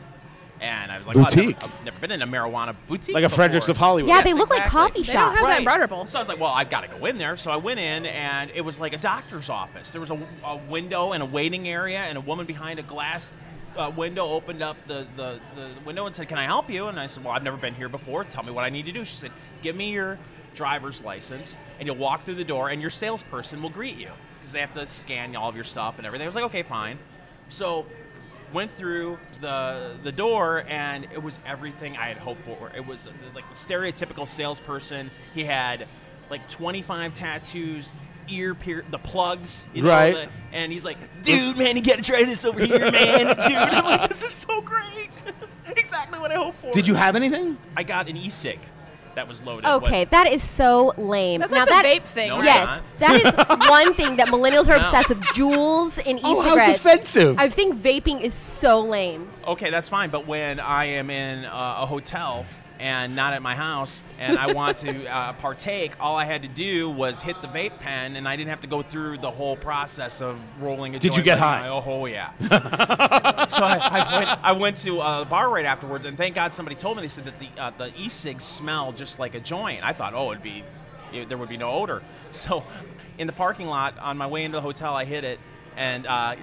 [0.62, 1.63] and I was like, oh, I've never- Boutique?
[1.63, 3.36] I've, never, been in a marijuana boutique, Like a before.
[3.36, 4.10] Fredericks of Hollywood.
[4.10, 4.80] yeah, Yes, they look like exactly.
[4.80, 5.38] coffee They don't shops.
[5.39, 6.06] have that in Broad Ripple.
[6.08, 7.36] So I was like, well, I've got to go in there.
[7.36, 9.92] So I went in, and it was like a doctor's office.
[9.92, 13.32] There was a, a window and a waiting area, and a woman behind a glass
[13.78, 16.88] uh, window opened up the, the, the window and said, Can I help you?
[16.88, 18.24] And I said, Well, I've never been here before.
[18.24, 19.06] Tell me what I need to do.
[19.06, 19.32] She said,
[19.62, 20.18] Give me your
[20.56, 24.54] driver's license, and you'll walk through the door, and your salesperson will greet you because
[24.54, 26.26] they have to scan all of your stuff and everything.
[26.26, 26.98] I was like, Okay, fine.
[27.50, 27.86] So
[28.54, 32.72] went through the the door and it was everything I had hoped for.
[32.76, 35.10] It was like the stereotypical salesperson.
[35.34, 35.88] He had
[36.30, 37.92] like 25 tattoos,
[38.34, 40.13] ear pier, the plugs, you know, Right.
[40.13, 43.38] the- and he's like, "Dude, man, you got to try this over here, man, dude."
[43.58, 45.10] I'm like, "This is so great,
[45.76, 47.58] exactly what I hoped for." Did you have anything?
[47.78, 48.60] I got an e-cig
[49.15, 49.65] that was loaded.
[49.67, 51.39] Okay, that is so lame.
[51.39, 52.46] That's now like the that, vape thing, No, right?
[52.46, 53.00] Yes, not.
[53.00, 54.86] that is one thing that millennials are No.
[54.88, 56.74] obsessed with: Juuls and Oh, how e-cigarettes.
[56.84, 57.39] defensive.
[57.39, 59.28] I think vaping is so lame.
[59.48, 60.10] Okay, that's fine.
[60.10, 62.46] But when I am in uh, a hotel
[62.84, 66.50] and not at my house, and I want to uh, partake, all I had to
[66.50, 69.56] do was hit the vape pen, and I didn't have to go through the whole
[69.56, 71.00] process of rolling a.
[71.00, 71.69] Did you get high?
[71.69, 72.32] Oh, oh, yeah.
[73.48, 76.54] so I, I, went, I went to uh, the bar right afterwards, and thank God
[76.54, 77.04] somebody told me.
[77.04, 79.82] They said that the uh, the e-cigs smell just like a joint.
[79.82, 80.65] I thought, oh, it'd be
[81.13, 82.04] it, there would be no odor.
[82.32, 82.63] So,
[83.19, 85.39] in the parking lot on my way into the hotel, I hit it
[85.76, 86.36] and uh,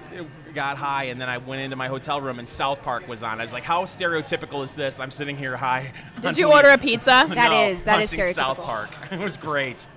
[0.53, 3.39] got high, and then I went into my hotel room, and South Park was on.
[3.39, 4.99] I was like, how stereotypical is this?
[4.99, 5.91] I'm sitting here high.
[6.21, 7.25] Did you order a pizza?
[7.31, 8.57] That no, is- that is watching South.
[8.57, 8.89] Park.
[9.11, 9.87] it was great.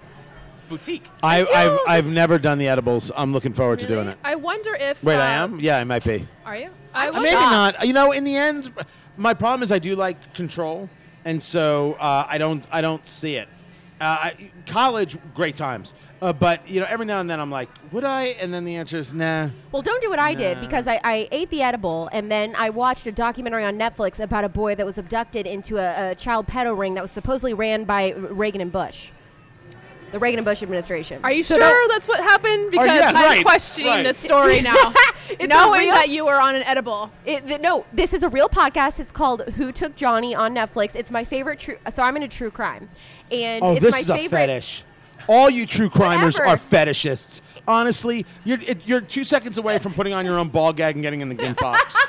[0.68, 1.06] Boutique.
[1.22, 3.12] I, feel I've I've never done the edibles.
[3.14, 4.18] I'm looking forward to doing it.
[4.24, 5.02] I wonder if.
[5.02, 5.60] Wait, I uh, am.
[5.60, 6.26] Yeah, I might be.
[6.46, 6.70] Are you?
[6.94, 7.78] I I'm was Maybe shocked.
[7.78, 7.86] not.
[7.86, 8.72] You know, in the end,
[9.16, 10.88] my problem is I do like control,
[11.24, 13.48] and so uh, I don't I don't see it.
[14.00, 17.68] Uh, I, college, great times, uh, but you know, every now and then I'm like,
[17.92, 18.34] would I?
[18.40, 19.50] And then the answer is nah.
[19.72, 22.70] Well, don't do what I did because I, I ate the edible and then I
[22.70, 26.46] watched a documentary on Netflix about a boy that was abducted into a, a child
[26.46, 29.10] pedo ring that was supposedly ran by Reagan and Bush,
[30.12, 31.20] the Reagan and Bush administration.
[31.24, 32.70] Are you So sure don't- that's what happened?
[32.70, 34.02] Because yeah, I'm right, questioning right.
[34.04, 34.92] this story now,
[35.28, 37.10] It's knowing real- that you were on an edible.
[37.26, 38.98] It, th- no, this is a real podcast.
[39.00, 40.94] It's called Who Took Johnny on Netflix.
[40.94, 41.76] It's my favorite true.
[41.92, 42.88] So I'm into true crime,
[43.30, 44.38] and Oh, it's this my is a favorite.
[44.38, 44.84] fetish.
[45.28, 46.46] All you true crimers Whatever.
[46.46, 47.40] are fetishists.
[47.66, 51.02] Honestly, you're it, you're two seconds away from putting on your own ball gag and
[51.02, 51.96] getting in the gimp box.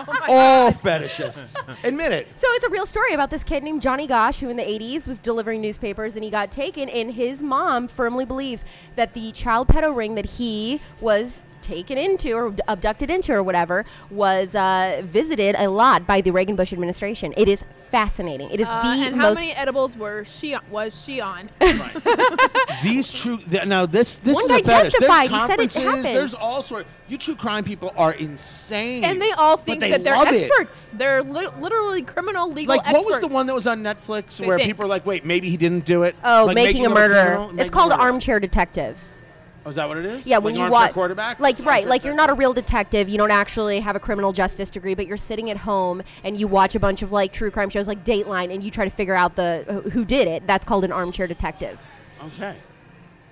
[0.00, 1.56] Oh All fetishists.
[1.82, 2.28] Admit it.
[2.38, 5.08] So it's a real story about this kid named Johnny Gosch, who in the 80s
[5.08, 6.88] was delivering newspapers and he got taken.
[6.88, 12.32] And his mom firmly believes that the child pedo ring that he was taken into
[12.32, 17.34] or abducted into or whatever was uh, visited a lot by the Reagan Bush administration.
[17.36, 18.50] It is fascinating.
[18.50, 19.34] It is Uh, the and how most.
[19.36, 21.50] many edibles were she was she on?
[22.82, 24.92] These true th- now this this One is guy a fetish.
[24.94, 25.30] testified.
[25.30, 26.04] There's He said it happened.
[26.04, 26.88] There's all sorts.
[27.08, 29.04] You true crime people are insane.
[29.04, 30.42] and they all think they that they're love it.
[30.50, 30.90] experts.
[30.92, 33.04] They're li- literally criminal legal Like experts.
[33.04, 34.68] what was the one that was on Netflix They where think.
[34.68, 36.14] people are like, wait, maybe he didn't do it.
[36.22, 37.22] Oh, Like, making, a him murderer.
[37.24, 37.44] criminal?
[37.50, 38.06] It's Making called murderer.
[38.06, 39.22] Armchair Detectives.
[39.68, 40.26] Oh, is that what it is?
[40.26, 41.40] Yeah, when like you watch, quarterback.
[41.40, 43.06] like right, like you're not a real detective.
[43.06, 46.48] You don't actually have a criminal justice degree, but you're sitting at home and you
[46.48, 49.14] watch a bunch of like true crime shows, like Dateline, and you try to figure
[49.14, 50.46] out the who did it.
[50.46, 51.78] That's called an armchair detective.
[52.24, 52.56] Okay.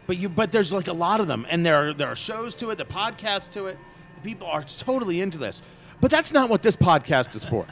[0.06, 2.54] But you but there's like a lot of them and there are, there are shows
[2.56, 3.78] to it, the podcasts to it.
[4.22, 5.62] People are totally into this.
[6.02, 7.66] But that's not what this podcast is for.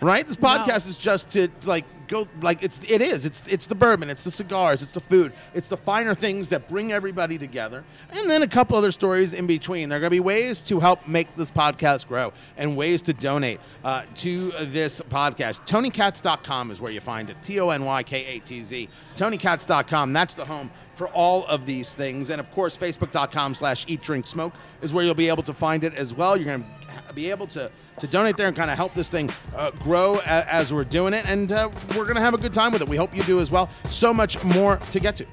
[0.00, 0.24] right?
[0.24, 4.10] This podcast is just to like go like it's it is it's it's the bourbon,
[4.10, 8.28] it's the cigars, it's the food, it's the finer things that bring everybody together, and
[8.28, 9.88] then a couple other stories in between.
[9.88, 13.12] There are going to be ways to help make this podcast grow and ways to
[13.12, 15.66] donate uh, to this podcast.
[15.66, 17.36] TonyKatz.com is where you find it.
[17.42, 18.88] T O N Y K A T Z.
[19.14, 20.12] TonyKatz.com.
[20.12, 22.30] That's the home for all of these things.
[22.30, 25.84] And of course, Facebook.com slash Eat Drink Smoke is where you'll be able to find
[25.84, 26.36] it as well.
[26.36, 29.30] You're going to be able to, to donate there and kind of help this thing
[29.56, 31.28] uh, grow a, as we're doing it.
[31.28, 32.88] And uh, we're going to have a good time with it.
[32.88, 33.68] We hope you do as well.
[33.88, 35.26] So much more to get to.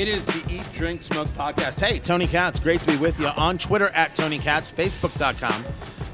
[0.00, 1.78] It is the Eat, Drink, Smoke podcast.
[1.78, 5.62] Hey, Tony Katz, great to be with you on Twitter at Tony Katz, Facebook.com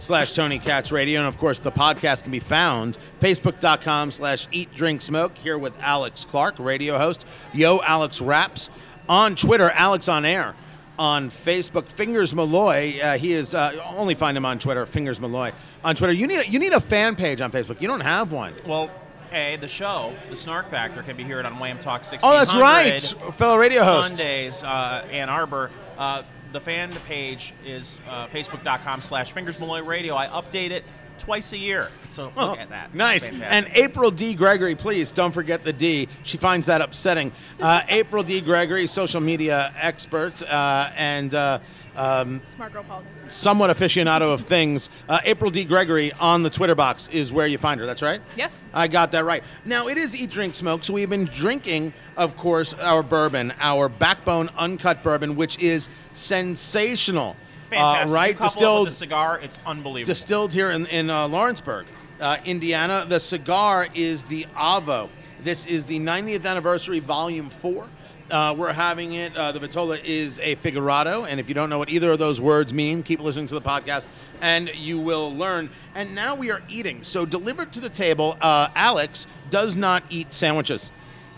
[0.01, 1.21] slash Tony Katz Radio.
[1.21, 5.73] And of course, the podcast can be found Facebook.com slash Eat, Drink, Smoke here with
[5.81, 7.27] Alex Clark, radio host.
[7.55, 8.71] Yo, Alex Raps.
[9.09, 10.57] On Twitter, Alex on Air.
[10.99, 12.99] On Facebook, Fingers Malloy.
[13.01, 15.53] Uh, he is uh, only find him on Twitter, Fingers Malloy.
[15.85, 17.81] On Twitter, you need a, you need a fan page on Facebook.
[17.81, 18.53] You don't have one.
[18.67, 18.91] Well,
[19.33, 22.23] A, the show, the Snark Factor, can be heard on WAAM Talk 1600.
[22.23, 24.09] Oh, that's right, fellow radio host.
[24.09, 25.71] Sundays, uh, Ann Arbor.
[25.99, 26.23] Uh,
[26.53, 30.15] the fan page is uh, facebook.com slash Fingers Malloy Radio.
[30.15, 30.85] I update it
[31.19, 31.91] twice a year.
[32.09, 32.95] So look Oh, at that.
[32.95, 33.29] Nice.
[33.29, 33.53] Fantastic.
[33.53, 34.35] And April D.
[34.35, 36.09] Gregory, please don't forget the D.
[36.23, 37.33] She finds that upsetting.
[37.61, 38.41] Uh, April D.
[38.41, 41.59] Gregory, social media expert uh, and uh,
[41.95, 43.35] um, Smart girl politics.
[43.35, 44.91] somewhat aficionado of things.
[45.09, 45.65] Uh, April D.
[45.65, 47.87] Gregory on the Twitter box is where you find her.
[47.87, 48.21] That's right?
[48.37, 48.67] Yes.
[48.75, 49.43] I got that right.
[49.65, 53.89] Now, it is Eat, Drink, Smoke, so we've been drinking, of course, our bourbon, our
[53.89, 57.35] backbone uncut bourbon, which is sensational.
[57.71, 58.11] Fantastic.
[58.11, 58.39] Uh, right?
[58.39, 60.07] Distilled cigar, it's unbelievable.
[60.07, 61.87] distilled here in, in uh, Lawrenceburg,
[62.21, 63.05] uh, Indiana.
[63.09, 65.09] The cigar is the Avo.
[65.43, 67.87] This is the 90th anniversary, Volume 4.
[68.29, 69.37] Uh, we're having it.
[69.37, 72.41] Uh, the Vitola is a Figurado, and if you don't know what either of those
[72.41, 74.09] words mean, keep listening to the podcast,
[74.41, 75.71] and you will learn.
[75.95, 77.05] And now we are eating.
[77.05, 80.91] So delivered to the table, uh, Alex does not eat sandwiches,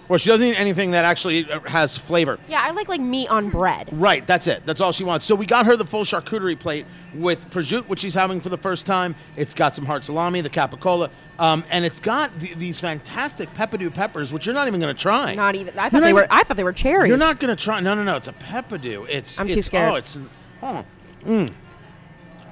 [0.09, 2.39] or she doesn't eat anything that actually uh, has flavor.
[2.49, 3.89] Yeah, I like like meat on bread.
[3.93, 4.65] Right, that's it.
[4.65, 5.27] That's all she wants.
[5.27, 8.59] So we got her the full charcuterie plate with prosciutto, which she's having for the
[8.59, 9.15] first time.
[9.37, 13.93] It's got some hard salami, the capicola, um, and it's got th- these fantastic Peppadew
[13.93, 15.35] peppers, which you're not even going to try.
[15.35, 15.79] Not even.
[15.79, 16.27] I thought they were.
[16.31, 17.09] I thought they were cherries.
[17.09, 17.81] You're not going to try.
[17.81, 18.17] No, no, no.
[18.17, 19.09] It's a Peppadew.
[19.09, 19.39] It's.
[19.39, 19.93] I'm too scared.
[19.93, 20.19] Oh, it's.
[20.61, 20.85] Oh,
[21.25, 21.53] mm.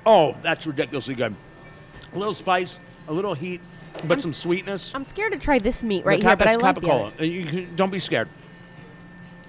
[0.05, 1.35] oh, that's ridiculously good.
[2.13, 2.79] A little spice,
[3.09, 3.61] a little heat,
[4.05, 4.93] but some sweetness.
[4.95, 7.13] I'm scared to try this meat right here, but I like capicola.
[7.15, 7.21] it.
[7.21, 8.29] Uh, You can, don't be scared.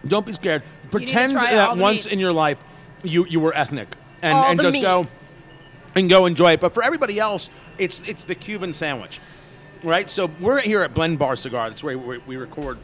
[0.08, 0.62] Don't be scared.
[0.62, 2.14] need to Pretend try that the once meats.
[2.14, 2.58] in your life
[3.04, 3.90] you you were ethnic
[4.22, 5.16] and, All and the just go meats.
[5.96, 6.60] and go enjoy it.
[6.62, 9.20] But for everybody else, it's it's the Cuban sandwich,
[9.84, 10.10] right?
[10.10, 11.70] So we're here at Blend Bar Cigar.
[11.70, 12.78] That's where we, we record.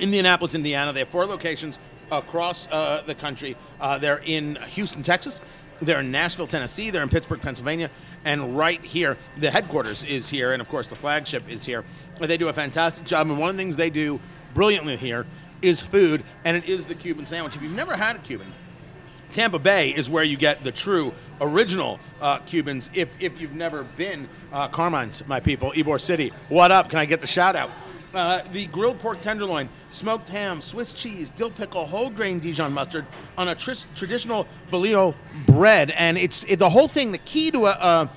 [0.00, 0.92] Indianapolis, Indiana.
[0.92, 1.78] They have four locations
[2.10, 3.56] across uh, the country.
[3.80, 5.40] Uh, they're in Houston, Texas.
[5.82, 6.90] They're in Nashville, Tennessee.
[6.90, 7.90] They're in Pittsburgh, Pennsylvania.
[8.24, 10.52] And right here, the headquarters is here.
[10.52, 11.84] And of course, the flagship is here.
[12.20, 13.28] They do a fantastic job.
[13.28, 14.20] And one of the things they do
[14.54, 15.26] brilliantly here
[15.60, 17.56] is food, and it is the Cuban sandwich.
[17.56, 18.52] If you've never had a Cuban,
[19.30, 22.90] Tampa Bay is where you get the true original uh, Cubans.
[22.94, 26.90] If, if you've never been, uh, Carmine's, my people, Ybor City, what up?
[26.90, 27.70] Can I get the shout out?
[28.14, 33.06] Uh, the grilled pork tenderloin, smoked ham, Swiss cheese, dill pickle, whole grain Dijon mustard
[33.38, 35.14] on a tris- traditional bolillo
[35.46, 37.12] bread, and it's it, the whole thing.
[37.12, 38.10] The key to a, a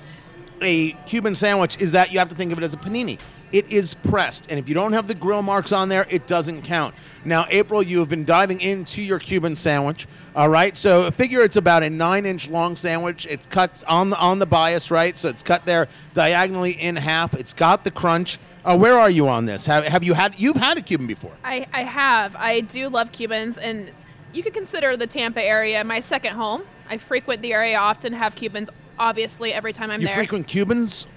[0.62, 3.20] a Cuban sandwich is that you have to think of it as a panini.
[3.54, 6.64] It is pressed, and if you don't have the grill marks on there, it doesn't
[6.64, 6.94] count.
[7.24, 10.08] Now, April, you have been diving into your Cuban sandwich.
[10.36, 13.26] All right, so figure it's about a nine-inch long sandwich.
[13.30, 15.18] It's cut on the on the bias, right?
[15.18, 17.34] So it's cut there diagonally in half.
[17.34, 18.40] It's got the crunch.
[18.66, 19.68] Uh, where are you on this?
[19.68, 21.32] Have, have you had you've had a Cuban before?
[21.44, 22.36] I, I have.
[22.36, 23.92] I do love Cubans, and
[24.34, 26.64] you could consider the Tampa area my second home.
[26.90, 30.16] I frequent the area often, have Cubans, obviously, every time I'm You there.
[30.16, 31.08] You frequent Cubans?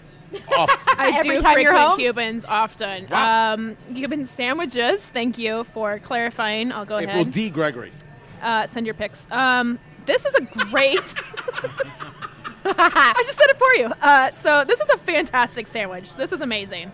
[0.51, 0.67] Oh,
[0.99, 1.99] I Every do time you're frequent home?
[1.99, 3.07] Cubans often.
[3.11, 3.55] Wow.
[3.55, 6.71] Um, Cuban sandwiches, thank you for clarifying.
[6.71, 7.33] I'll go April ahead.
[7.33, 7.49] D.
[7.49, 7.93] Gregory.
[8.43, 9.27] uh, send your pics.
[9.31, 10.99] Um, this is a great.
[12.67, 13.87] I just said it for you.
[14.03, 16.15] Uh, so this is a fantastic sandwich.
[16.17, 16.93] This is amazing.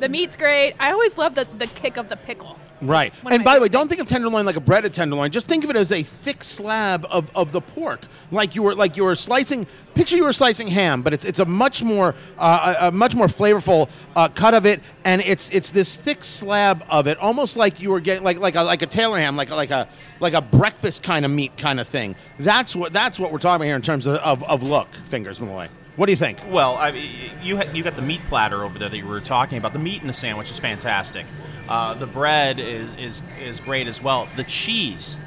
[0.00, 0.74] The meat's great.
[0.78, 2.58] I always love the, the kick of the pickle.
[2.80, 3.12] Right.
[3.24, 5.30] one And by the way, don't think of tenderloin like a breaded tenderloin.
[5.30, 8.74] Just think of it as a thick slab of, of the pork, like you were
[8.74, 9.66] like you were slicing.
[9.94, 13.16] Picture you were slicing ham, but it's it's a much more uh, a, a much
[13.16, 17.56] more flavorful uh, cut of it, and it's it's this thick slab of it, almost
[17.56, 19.88] like you were getting like like a like a Taylor ham, like like a
[20.20, 22.14] like a breakfast kind of meat kind of thing.
[22.38, 24.86] That's what that's what we're talking about here in terms of, of, of look.
[25.06, 25.68] Fingers Malloy.
[25.98, 26.38] What do you think?
[26.48, 27.10] Well, I mean,
[27.42, 29.72] you ha- you got the meat platter over there that you were talking about.
[29.72, 31.26] The meat in the sandwich is fantastic.
[31.68, 34.28] Uh, the bread is is is great as well.
[34.36, 35.18] The cheese.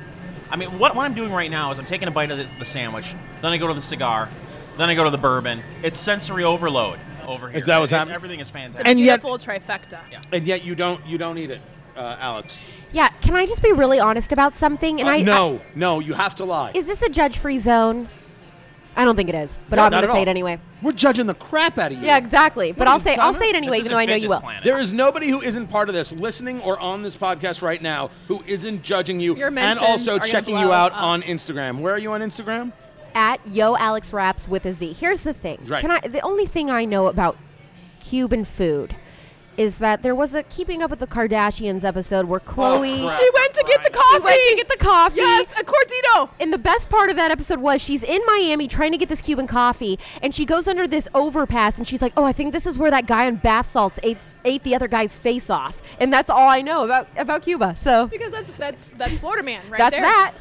[0.50, 2.48] I mean, what, what I'm doing right now is I'm taking a bite of the,
[2.58, 4.30] the sandwich, then I go to the cigar,
[4.78, 5.62] then I go to the bourbon.
[5.84, 7.58] It's sensory overload over here.
[7.58, 8.16] Is that what's It- happening?
[8.16, 8.88] Everything is It's a fantastic.
[8.88, 10.00] And yet- beautiful trifecta.
[10.10, 10.22] Yeah.
[10.32, 11.62] And yet you don't you don't eat it,
[11.98, 12.66] uh, Alex.
[12.94, 15.02] Yeah, can I just be really honest about something?
[15.02, 16.72] And Uh, I no, no, you have to lie.
[16.74, 18.08] I, is this a judge-free zone?
[18.96, 20.24] I don't think it is, but No, I'm not going to at say all.
[20.24, 20.60] it anyway.
[20.82, 22.06] We're judging the crap out of you.
[22.06, 22.72] Yeah, exactly.
[22.74, 24.42] But are I'll say I'll say it anyway, even though I know you will.
[24.42, 24.64] Planet.
[24.64, 28.10] There is nobody who isn't part of this, listening or on this podcast right now,
[28.28, 31.02] who isn't judging you Your and mentions also are gonna checking blow you out up.
[31.02, 31.80] on Instagram.
[31.80, 32.74] Where are you on Instagram?
[33.16, 34.94] At Yo Alex Raps with a Z.
[34.94, 35.60] Here's the thing.
[35.68, 35.82] Right.
[35.82, 36.00] Can I?
[36.02, 37.38] The only thing I know about
[38.02, 38.96] Cuban food
[39.62, 43.20] is that there was a Keeping Up with the Kardashians episode where oh, Khloe crap.
[43.20, 44.24] She went to get the she coffee.
[44.24, 45.18] went to get the coffee.
[45.18, 46.30] Yes, a cortito.
[46.40, 49.22] And the best part of that episode was she's in Miami trying to get this
[49.22, 52.66] Cuban coffee, and she goes under this overpass, and she's like, "Oh, I think this
[52.66, 56.12] is where that guy on bath salts ate, ate the other guy's face off." And
[56.12, 57.76] that's all I know about about Cuba.
[57.78, 60.02] So Because that's that's that's Florida man right that's there.
[60.02, 60.34] that.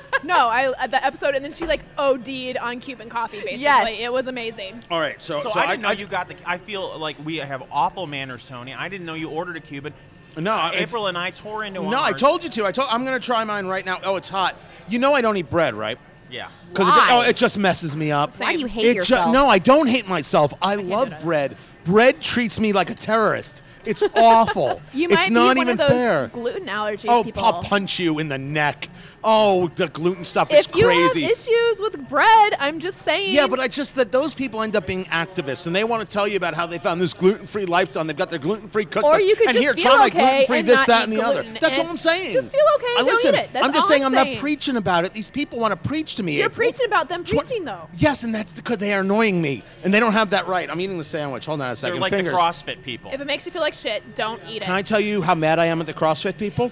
[0.26, 3.38] No, I uh, the episode, and then she like OD'd on Cuban coffee.
[3.38, 4.00] Basically, Yes.
[4.00, 4.82] it was amazing.
[4.90, 6.34] All right, so, So, I didn't know you got the.
[6.44, 8.74] I feel like we have awful manners, Tony.
[8.74, 9.94] I didn't know you ordered a Cuban.
[10.36, 12.20] No, Uh, it's- April and I tore into No, I ours.
[12.20, 12.66] told you to.
[12.66, 12.88] I told.
[12.90, 14.00] I'm gonna try mine right now.
[14.04, 14.54] Oh, it's hot.
[14.88, 15.98] You know I don't eat bread, right?
[16.30, 16.48] Yeah.
[16.70, 17.08] Because it, Why?
[17.12, 18.32] oh, it just messes me up.
[18.32, 18.46] Same.
[18.46, 19.32] Why do you hate It ju- yourself?
[19.32, 20.52] no, I don't hate myself.
[20.60, 21.56] I, do love bread.
[21.84, 23.62] Bread treats me like a terrorist.
[23.84, 24.82] It's awful.
[24.92, 26.26] You it's might not be one even of those fair.
[26.28, 27.44] gluten allergy Oh, people.
[27.44, 28.88] I'll punch you in the neck.
[29.28, 31.22] Oh, the gluten stuff is if you crazy.
[31.22, 33.34] have issues with bread, I'm just saying.
[33.34, 36.12] yeah, but I just that those people end up being activists, and they want to
[36.12, 37.88] tell you about how they found this gluten-free life.
[37.88, 38.04] lifestyle.
[38.04, 39.04] They've got their gluten-free cookbook.
[39.04, 41.00] Or you could and just here, feel try my okay gluten-free and this, not that,
[41.00, 41.42] eat and the other.
[41.42, 42.34] gluten That's all I'm saying.
[42.34, 43.52] just feel okay I and don't listen, eat it.
[43.52, 44.34] That's I'm just all saying I'm I'm saying.
[44.36, 45.12] not preaching about it.
[45.12, 46.36] These people want to preach to me.
[46.36, 46.68] You're April.
[46.68, 47.88] preaching about them preaching though.
[47.96, 50.70] Yes, and that's because they are annoying me, and they don't have that right.
[50.70, 51.46] I'm eating the sandwich.
[51.46, 51.94] Hold on a second.
[51.94, 52.32] They're 2nd like Fingers.
[52.32, 53.10] the CrossFit people.
[53.12, 54.66] If it makes you feel like shit, don't eat it.
[54.66, 56.70] Can I tell you how mad I am at the CrossFit people?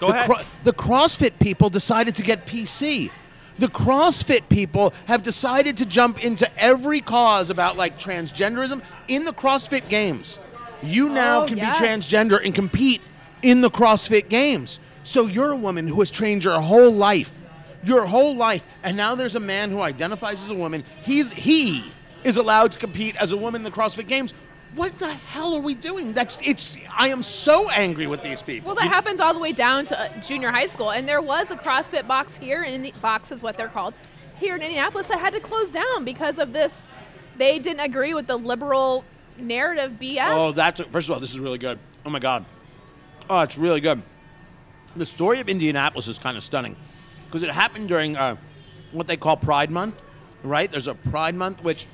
[0.00, 0.26] Go the, ahead.
[0.26, 3.10] Cro- the CrossFit people decided to get PC.
[3.58, 9.32] The CrossFit people have decided to jump into every cause about like transgenderism in the
[9.32, 10.38] CrossFit Games.
[10.82, 11.78] You now Oh, can yes.
[11.80, 13.00] be transgender and compete
[13.42, 14.80] in the CrossFit Games.
[15.04, 17.38] So you're a woman who has trained your whole life,
[17.84, 20.82] your whole life, and now there's a man who identifies as a woman.
[21.02, 21.84] He's he
[22.24, 24.34] is allowed to compete as a woman in the CrossFit Games.
[24.74, 26.12] What the hell are we doing?
[26.12, 26.76] That's it's.
[26.92, 28.68] I am so angry with these people.
[28.68, 31.52] Well, that happens all the way down to uh, junior high school, and there was
[31.52, 33.94] a CrossFit box here in the box is what they're called
[34.36, 36.88] here in Indianapolis that had to close down because of this.
[37.36, 39.04] They didn't agree with the liberal
[39.38, 40.26] narrative BS.
[40.30, 41.78] Oh, that's first of all, this is really good.
[42.04, 42.44] Oh my god,
[43.30, 44.02] oh, it's really good.
[44.96, 46.74] The story of Indianapolis is kind of stunning
[47.26, 48.36] because it happened during uh,
[48.90, 50.02] what they call Pride Month,
[50.42, 50.70] right?
[50.70, 51.86] There's a Pride Month, which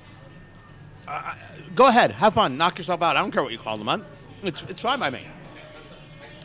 [1.11, 1.35] uh,
[1.75, 3.17] go ahead, have fun, knock yourself out.
[3.17, 4.05] I don't care what you call the month.
[4.43, 5.27] It's it's fine by me.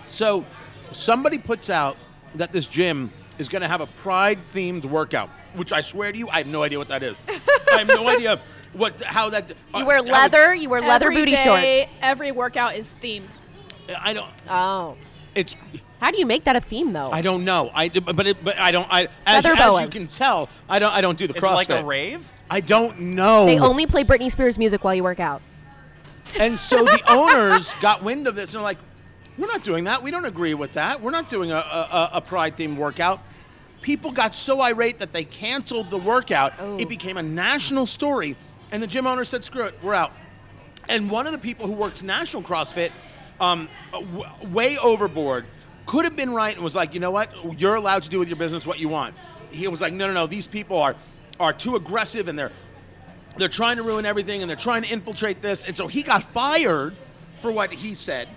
[0.06, 0.46] So,
[0.92, 1.98] somebody puts out
[2.36, 6.18] that this gym is going to have a Pride themed workout, which I swear to
[6.18, 7.16] you, I have no idea what that is.
[7.74, 8.40] I have no idea
[8.74, 9.52] what how that.
[9.74, 10.56] uh, You wear how it- leather.
[10.56, 11.44] You wear leather booty day,
[11.84, 11.92] shorts.
[12.02, 13.40] Every workout is themed.
[14.00, 14.30] I don't.
[14.50, 14.98] Oh,
[15.36, 15.56] It's
[16.02, 17.10] how do you make that a theme though?
[17.12, 17.72] I don't know.
[17.74, 18.88] I but it, but I don't.
[18.92, 20.92] I as, as you can tell, I don't.
[20.94, 22.32] I don't do the Is it like a rave?
[22.50, 23.46] I don't know.
[23.46, 25.42] They only play Britney Spears music while you work out.
[26.40, 28.78] and so the owners got wind of this and are like,
[29.38, 30.04] "We're not doing that.
[30.04, 31.02] We don't agree with that.
[31.02, 33.22] We're not doing a, a, a pride themed workout."
[33.82, 36.54] People got so irate that they canceled the workout.
[36.60, 36.78] Oh.
[36.80, 38.36] It became a national story,
[38.72, 40.12] and the gym owner said, "Screw it, we're out."
[40.88, 42.92] And one of the people who works national CrossFit,
[43.40, 45.46] um, w- way overboard,
[45.88, 48.28] could have been right and was like, you know what, you're allowed to do with
[48.30, 49.16] your business what you want.
[49.50, 50.96] He was like, no, no, no, these people are
[51.40, 52.52] are too aggressive and they're
[53.38, 55.66] they're trying to ruin everything and they're trying to infiltrate this.
[55.66, 56.96] And so he got fired
[57.42, 58.30] for what he said.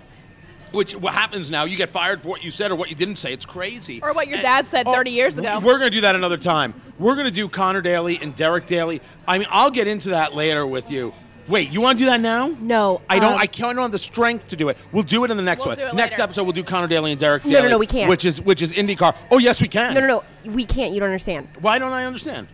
[0.71, 1.63] Which what happens now?
[1.63, 3.31] You get fired for what you said or what you didn't say.
[3.33, 4.01] It's crazy.
[4.03, 5.59] Or what your And- dad said Oh, 30 years ago.
[5.59, 6.73] We're going to do that another time.
[6.99, 9.01] We're going to do Connor Daly and Derek Daly.
[9.27, 11.13] I mean, I'll get into that later with you.
[11.47, 12.55] Wait, you want to do that now?
[12.59, 13.33] No, I don't.
[13.33, 13.69] um, I can't.
[13.69, 14.77] I don't have the strength to do it.
[14.91, 15.95] We'll do it in the next We'll one.
[15.95, 18.07] next episode, we'll do Connor Daly and Derek No, no, no, we can't.
[18.07, 19.15] Which is which is IndyCar.
[19.31, 19.95] Oh yes, we can.
[19.95, 20.05] No, no,
[20.45, 20.51] no.
[20.53, 20.93] We can't.
[20.93, 21.47] You don't understand.
[21.59, 22.47] Why don't I understand?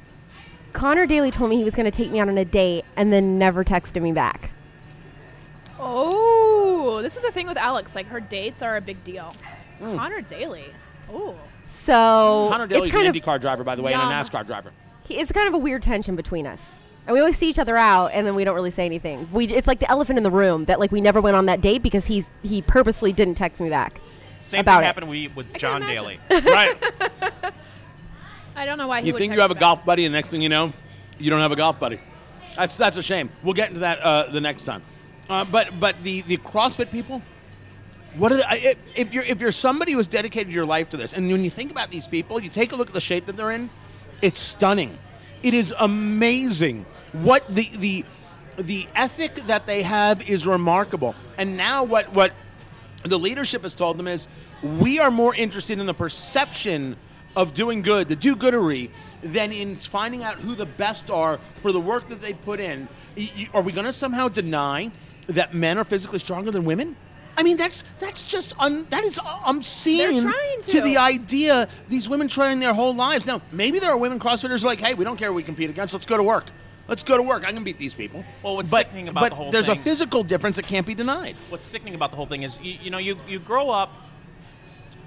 [0.76, 3.12] Connor Daly told me he was going to take me out on a date and
[3.12, 4.52] then never texted me back.
[5.80, 7.96] Oh, this is the thing with Alex.
[7.96, 9.34] Like her dates are a big deal.
[9.80, 9.96] Hmm.
[9.96, 10.66] Connor Daly.
[11.12, 11.36] Oh,
[11.70, 14.02] So Connor Daly's it's an of IndyCar driver, by the way, Yum.
[14.02, 14.72] and a NASCAR driver.
[15.10, 16.88] it's kind of a weird tension between us.
[17.08, 19.30] And we always see each other out, and then we don't really say anything.
[19.32, 21.62] We it's like the elephant in the room that like we never went on that
[21.62, 24.02] date because he's he purposely didn't text me back.
[24.44, 24.88] Same About thing it.
[24.88, 25.82] happened we, with can John.
[25.84, 26.20] Daly.
[26.32, 26.76] right.
[28.56, 30.42] I don't know why he You think you have a golf buddy, and next thing
[30.42, 30.72] you know,
[31.20, 32.00] you don't have a golf buddy.
[32.56, 33.30] That's that's a shame.
[33.44, 34.82] We'll get into that uh, the next time.
[35.30, 37.22] Uh, but but the the CrossFit people,
[38.16, 40.98] What are the, if, if you're if you're somebody who has dedicated your life to
[40.98, 43.26] this, and when you think about these people, you take a look at the shape
[43.26, 43.70] that they're in,
[44.22, 44.98] it's stunning.
[45.44, 48.06] It is amazing what the the
[48.58, 51.14] the ethic that they have is remarkable.
[51.38, 52.32] And now what what
[53.04, 54.28] the leadership has told them is
[54.64, 56.96] we are more interested in the perception
[57.36, 58.90] of doing good, the do-goodery,
[59.22, 62.88] than in finding out who the best are for the work that they put in.
[63.18, 64.92] Y- y- Are we going to somehow deny
[65.28, 66.96] that men are physically stronger than women?
[67.38, 70.24] I mean, that's that's just un, that is obscene
[70.64, 70.82] to to.
[70.82, 73.26] the idea these women train their whole lives.
[73.26, 75.44] Now, maybe there are women CrossFitters who are like, hey, we don't care who we
[75.44, 75.94] compete against.
[75.94, 76.46] Let's go to work.
[76.88, 77.44] Let's go to work.
[77.46, 78.24] I can beat these people.
[78.42, 79.52] Well, what's but, sickening about but the whole thing.
[79.52, 81.36] there's thing- a physical difference that can't be denied.
[81.50, 83.92] what's sickening about the whole thing is you, you know you, you grow up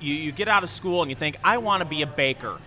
[0.01, 2.59] you, you get out of school and you think i want to be a baker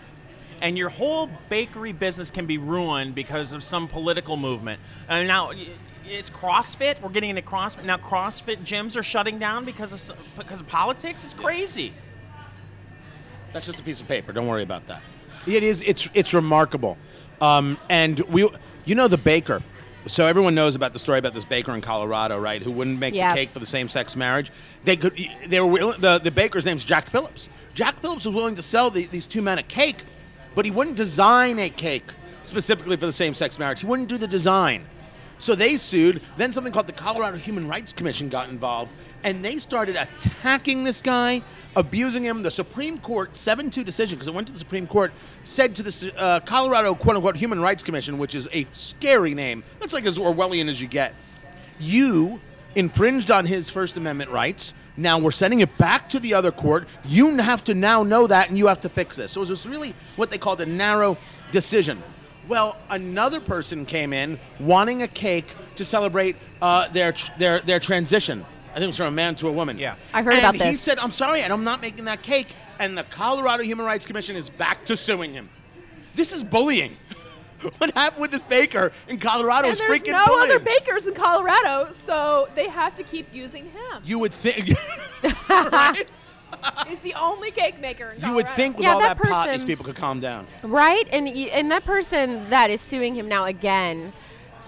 [0.61, 4.79] and your whole bakery business can be ruined because of some political movement
[5.09, 5.67] and now y-
[6.09, 10.59] is crossfit we're getting into crossfit now crossfit gyms are shutting down because of because
[10.59, 11.93] of politics it's crazy
[13.53, 14.31] That's just a piece of paper.
[14.31, 15.01] Don't worry about that.
[15.45, 15.81] It is.
[15.81, 16.97] It's it's remarkable.
[17.41, 18.47] Um, and we,
[18.85, 19.61] you know, the baker.
[20.07, 22.61] So everyone knows about the story about this baker in Colorado, right?
[22.61, 23.33] Who wouldn't make Yeah.
[23.33, 24.51] the cake for the same-sex marriage.
[24.83, 25.15] They could.
[25.47, 27.49] They were the the baker's name's Jack Phillips.
[27.73, 29.97] Jack Phillips was willing to sell the, these two men a cake,
[30.55, 32.05] but he wouldn't design a cake
[32.43, 33.81] specifically for the same-sex marriage.
[33.81, 34.85] He wouldn't do the design.
[35.41, 36.21] So they sued.
[36.37, 41.01] Then something called the Colorado Human Rights Commission got involved, and they started attacking this
[41.01, 41.41] guy,
[41.75, 42.43] abusing him.
[42.43, 45.11] The Supreme Court, 7 2 decision, because it went to the Supreme Court,
[45.43, 49.63] said to the uh, Colorado quote unquote Human Rights Commission, which is a scary name,
[49.79, 51.15] that's like as Orwellian as you get,
[51.79, 52.39] you
[52.75, 54.75] infringed on his First Amendment rights.
[54.95, 56.87] Now we're sending it back to the other court.
[57.05, 59.31] You have to now know that, and you have to fix this.
[59.31, 61.17] So it was really what they called a narrow
[61.49, 62.03] decision.
[62.47, 68.45] Well, another person came in wanting a cake to celebrate uh, their their their transition.
[68.71, 69.77] I think it was from a man to a woman.
[69.77, 69.95] Yeah.
[70.13, 70.43] I heard that.
[70.45, 70.81] and about He this.
[70.81, 72.47] said, "I'm sorry, and I'm not making that cake."
[72.79, 75.49] And the Colorado Human Rights Commission is back to suing him.
[76.15, 76.95] This is bullying.
[77.77, 80.49] what happened with this baker in Colorado And is there's freaking no bullying.
[80.51, 84.01] other bakers in Colorado, so they have to keep using him.
[84.03, 84.75] You would think,
[85.49, 86.05] right?
[86.87, 89.49] He's the only cake maker in You would think with Yeah, all that that, pot,
[89.49, 90.47] these people could calm down.
[90.63, 91.07] Right?
[91.11, 94.13] And y- and that person that is suing him now again,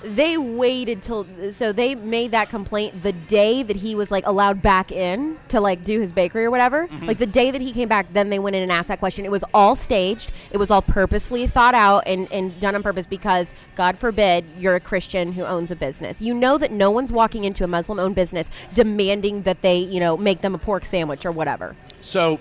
[0.04, 4.62] they waited till so they made that complaint the day that he was like allowed
[4.62, 6.88] back in to like do his bakery or whatever.
[6.88, 7.06] Mm-hmm.
[7.06, 9.24] Like the day that he came back, then they went in and asked that question.
[9.24, 10.32] It was all staged.
[10.52, 14.76] It was all purposefully thought out and, and done on purpose because God forbid you're
[14.76, 16.22] a Christian who owns a business.
[16.22, 20.00] You know that no one's walking into a Muslim owned business demanding that they, you
[20.00, 21.76] know, make them a pork sandwich or whatever.
[22.02, 22.40] So,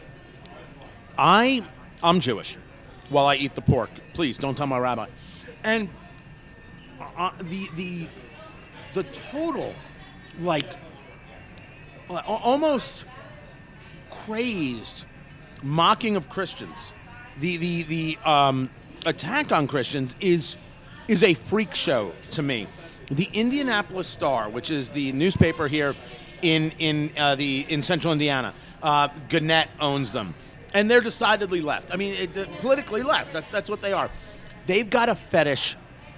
[1.16, 1.62] I
[2.02, 2.56] I'm Jewish.
[3.08, 5.06] While I eat the pork, please don't tell my rabbi.
[5.62, 5.88] And
[7.16, 8.08] uh, the the
[8.94, 9.74] the total,
[10.40, 10.72] like,
[12.10, 13.06] uh, almost
[14.10, 15.04] crazed
[15.62, 16.92] mocking of Christians,
[17.40, 18.68] the the the um,
[19.06, 20.56] attack on Christians is
[21.08, 22.66] is a freak show to me.
[23.10, 25.94] The Indianapolis Star, which is the newspaper here
[26.42, 30.34] in in uh, the in Central Indiana, uh, Gannett owns them,
[30.74, 31.92] and they're decidedly left.
[31.92, 33.32] I mean, it, politically left.
[33.32, 34.10] That, that's what they are.
[34.66, 35.76] They've got a fetish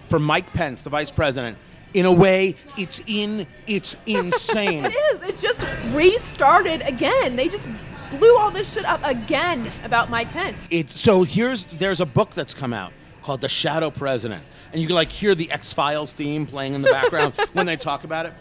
[0.09, 1.59] for Mike Pence, the vice president.
[1.95, 4.85] In a way, it's in it's insane.
[4.91, 5.23] It is.
[5.23, 7.37] It just restarted again.
[7.37, 7.69] They just
[8.11, 10.57] blew all this shit up again about Mike Pence.
[10.71, 12.93] it's so here's there's a book that's come out
[13.23, 14.43] called The Shadow President,
[14.73, 17.77] and you can like hear the X Files theme playing in the background when they
[17.77, 18.35] talk about it.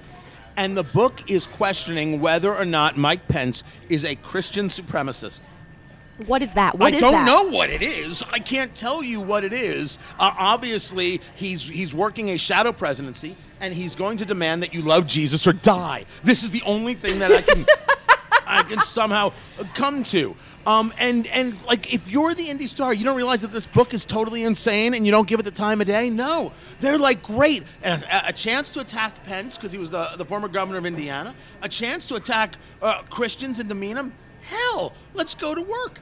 [0.58, 5.44] And the book is questioning whether or not Mike Pence is a Christian supremacist.
[6.28, 6.78] What is that?
[6.78, 7.26] What I is don't that?
[7.26, 8.24] know what it is.
[8.32, 9.98] I can't tell you what it is.
[10.20, 14.82] Uh, obviously, he's he's working a shadow presidency, and he's going to demand that you
[14.82, 16.06] love Jesus or die.
[16.24, 17.66] This is the only thing that I can
[18.46, 19.34] I can somehow
[19.74, 20.36] come to.
[20.66, 23.94] Um, and and like if you're the Indy Star, you don't realize that this book
[23.94, 26.10] is totally insane, and you don't give it the time of day.
[26.10, 30.10] No, they're like great, and a, a chance to attack Pence because he was the
[30.18, 31.34] the former governor of Indiana,
[31.64, 34.14] a chance to attack uh, Christians and demean them.
[34.44, 36.00] Hell, let's go to work.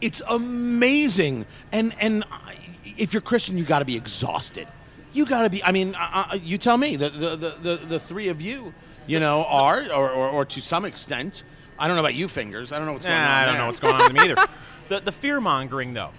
[0.00, 2.56] It's amazing, and and I-
[2.98, 4.68] if you're Christian, you got to be exhausted.
[5.12, 5.62] You got to be.
[5.64, 6.96] I mean, uh, you tell me.
[6.96, 8.74] The, the the the the three of you,
[9.06, 11.42] you know, are or, or or to some extent.
[11.78, 12.72] I don't know about you, fingers.
[12.72, 13.22] I don't know what's going on.
[13.24, 13.62] I don't there.
[13.62, 14.48] know what's going on with them either.
[14.86, 16.10] The, the fear mongering, though,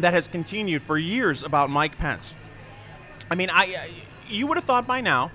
[0.00, 2.34] that has continued for years about Mike Pence.
[3.30, 3.90] I mean, I, I
[4.30, 5.30] you would have thought by now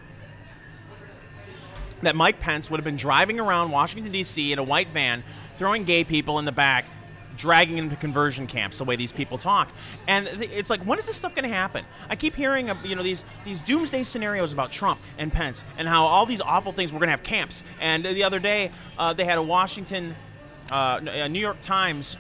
[2.04, 4.52] that Mike Pence would have been driving around Washington D.C.
[4.52, 5.24] in a white van,
[5.58, 6.86] throwing gay people in the back,
[7.38, 9.70] dragging them to conversion camps the way these people talk.
[10.08, 11.86] And it's like, when is this stuff going to happen?
[12.10, 16.06] I keep hearing, you know, these these doomsday scenarios about Trump and Pence and how
[16.06, 17.64] all these awful things we're going to have camps.
[17.80, 20.16] And the other day, uh, they had a Washington,
[20.72, 22.18] uh, a New York Times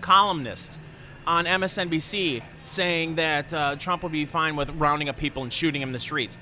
[0.00, 0.78] columnist
[1.26, 5.80] on MSNBC saying that uh, Trump would be fine with rounding up people and shooting
[5.80, 6.38] them in the streets.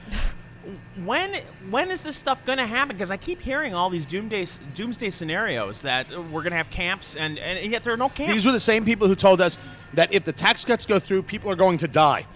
[1.04, 1.34] When
[1.70, 2.94] when is this stuff going to happen?
[2.96, 4.44] Because I keep hearing all these doomsday
[4.74, 8.32] doomsday scenarios that we're going to have camps, and, and yet there are no camps.
[8.34, 9.58] These were the same people who told us
[9.94, 12.26] that if the tax cuts go through, people are going to die.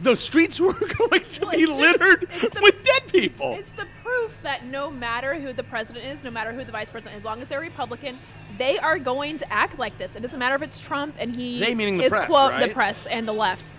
[0.00, 3.54] The streets were going to Well, be it's just- littered the- with dead people.
[3.54, 6.90] It's the proof that no matter who the president is, no matter who the vice
[6.90, 8.18] president, as long as they're Republican,
[8.58, 10.16] they are going to act like this.
[10.16, 12.68] It doesn't matter if it's Trump and he They meaning the is press, quote right?
[12.68, 13.72] the press and the left.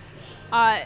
[0.52, 0.80] Uh,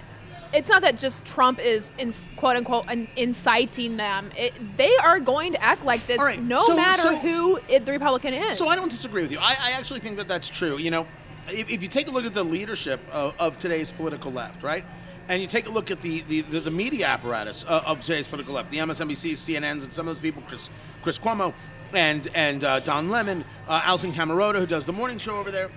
[0.53, 4.31] it's not that just Trump is in, quote unquote in, inciting them.
[4.37, 7.85] It, they are going to act like this right, no so- matter so- who it,
[7.85, 8.59] the Republican is.
[8.59, 9.39] So I don't disagree with you.
[9.39, 10.79] I, I actually think that that's true.
[10.79, 11.07] You know,
[11.49, 14.85] if, if you take a look at the leadership of, of today's political left, right,
[15.29, 18.27] and you take a look at the the, the, the media apparatus of, of today's
[18.29, 20.69] political left, the MSNBCs, CNNs, and some of those people, Chris
[21.03, 21.55] Chris Cuomo,
[21.95, 25.71] and and uh, Don Lemon, uh, Alison Camerota, who does the morning show over there.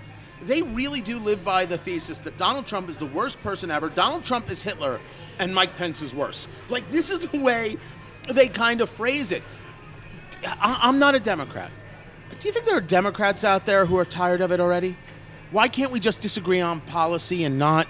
[0.45, 3.89] They really do live by the thesis that Donald Trump is the worst person ever.
[3.89, 4.99] Donald Trump is Hitler,
[5.39, 6.47] and Mike Pence is worse.
[6.69, 7.77] Like this is the way
[8.29, 9.43] they kind of phrase it.
[10.45, 11.71] I, I'm not a Democrat.
[12.39, 14.97] Do you think there are Democrats out there who are tired of it already?
[15.51, 17.87] Why can't we just disagree on policy and not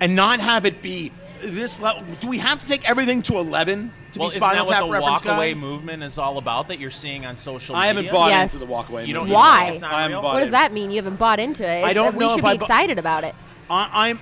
[0.00, 2.02] and not have it be this level?
[2.20, 4.82] Do we have to take everything to 11 to well, be isn't Spinal that Tap
[4.82, 5.30] what the reference guy?
[5.54, 7.82] walkaway movement is all about that you're seeing on social media?
[7.84, 8.54] I haven't bought Yes.
[8.54, 9.06] into the walkaway.
[9.06, 9.34] You don't movement.
[9.34, 9.70] Why?
[9.70, 10.22] It's not I haven't real?
[10.22, 10.48] bought What in.
[10.48, 10.90] does that mean?
[10.90, 11.84] You haven't bought into it.
[11.84, 12.18] I don't know.
[12.18, 13.34] we should if be I bu- excited about it.
[13.70, 14.20] I, I'm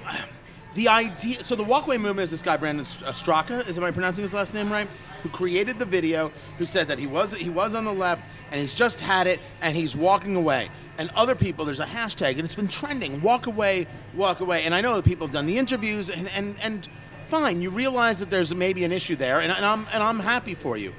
[0.75, 1.43] the idea.
[1.43, 3.67] So the walkaway movement is this guy Brandon uh, Straka.
[3.69, 4.89] Is am I pronouncing his last name right?
[5.23, 6.31] Who created the video?
[6.59, 8.23] Who said that he was he was on the left
[8.53, 10.69] and he's just had it and he's walking away.
[10.99, 13.21] And other people, there's a hashtag and it's been trending.
[13.23, 14.65] Walk away, walk away.
[14.65, 16.89] And I know that people have done the interviews and and and
[17.31, 17.63] fine.
[17.63, 20.77] You realize that there's maybe an issue there, and, and I'm and I'm happy for
[20.77, 20.93] you.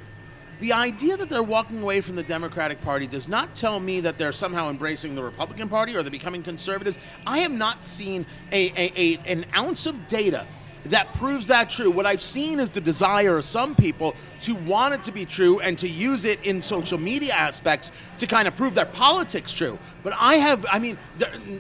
[0.62, 4.20] The idea that they're walking away from the Democratic Party does not tell me that
[4.20, 7.00] they're somehow embracing the Republican Party or they're becoming conservatives.
[7.26, 10.46] I have not seen a, a, a an ounce of data
[10.86, 11.92] that proves that true.
[11.92, 15.60] What I've seen is the desire of some people to want it to be true
[15.60, 19.78] and to use it in social media aspects to kind of prove their politics true.
[20.04, 20.98] But I have, I mean,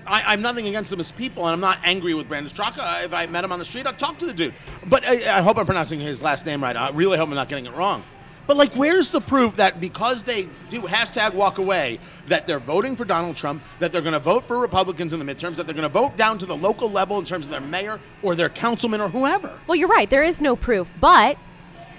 [0.05, 3.03] I, I'm nothing against them as people, and I'm not angry with Brandon Straka.
[3.03, 4.53] If I met him on the street, I'd talk to the dude.
[4.86, 6.76] But I, I hope I'm pronouncing his last name right.
[6.76, 8.03] I really hope I'm not getting it wrong.
[8.52, 12.97] But like, where's the proof that because they do hashtag walk away, that they're voting
[12.97, 15.74] for Donald Trump, that they're going to vote for Republicans in the midterms, that they're
[15.74, 18.49] going to vote down to the local level in terms of their mayor or their
[18.49, 19.58] councilman or whoever?
[19.68, 20.10] Well, you're right.
[20.10, 20.91] There is no proof.
[20.99, 21.38] But,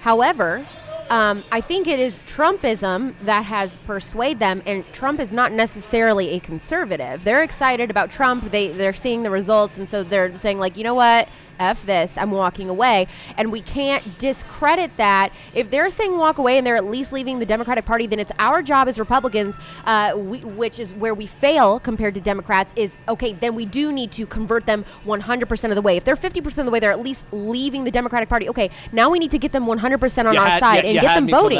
[0.01, 0.63] however,
[1.09, 6.35] um, I think it is Trumpism that has persuaded them, and Trump is not necessarily
[6.35, 7.23] a conservative.
[7.23, 8.51] They're excited about Trump.
[8.51, 11.27] They they're seeing the results, and so they're saying like, you know what,
[11.63, 13.07] f this, I'm walking away.
[13.37, 15.33] And we can't discredit that.
[15.53, 18.31] If they're saying walk away and they're at least leaving the Democratic Party, then it's
[18.39, 19.55] our job as Republicans,
[19.85, 22.73] uh, we, which is where we fail compared to Democrats.
[22.75, 23.33] Is okay.
[23.33, 25.97] Then we do need to convert them 100% of the way.
[25.97, 28.49] If they're 50% of the way, they're at least leaving the Democratic Party.
[28.49, 30.95] Okay, now we need to get them 100% on You our had- side you- and
[30.95, 31.59] you get them voting.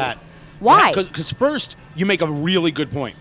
[0.59, 0.93] Why?
[0.93, 3.15] Because first, you make a really good point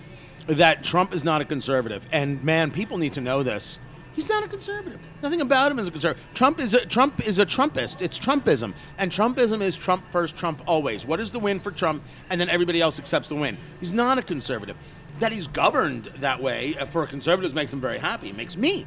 [0.46, 3.78] that Trump is not a conservative, and man, people need to know this.
[4.14, 5.00] He's not a conservative.
[5.22, 6.24] Nothing about him is a conservative.
[6.34, 8.02] Trump is a Trump is a Trumpist.
[8.02, 11.06] It's Trumpism, and Trumpism is Trump first, Trump always.
[11.06, 13.56] What is the win for Trump, and then everybody else accepts the win.
[13.80, 14.76] He's not a conservative.
[15.20, 18.28] That he's governed that way uh, for conservatives makes him very happy.
[18.28, 18.86] It makes me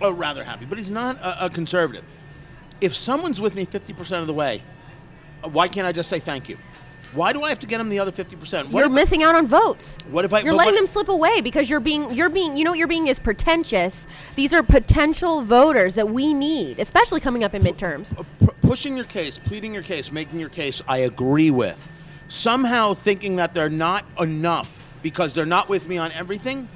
[0.00, 2.04] uh, rather happy, but he's not a, a conservative.
[2.80, 4.62] If someone's with me fifty percent of the way,
[5.44, 6.56] uh, why can't I just say thank you?
[7.14, 8.70] Why do I have to get them the other fifty percent?
[8.70, 9.98] you're missing out on votes.
[10.10, 12.70] What if I- You're letting them slip away because you're being you're being you know
[12.70, 14.06] what you're being is pretentious.
[14.36, 18.18] These are potential voters that we need, especially coming up in midterms.
[18.18, 21.78] Uh, P- pushing your case, pleading your case, making your case, I agree with.
[22.28, 26.66] Somehow thinking that they're not enough because they're not with me on everything,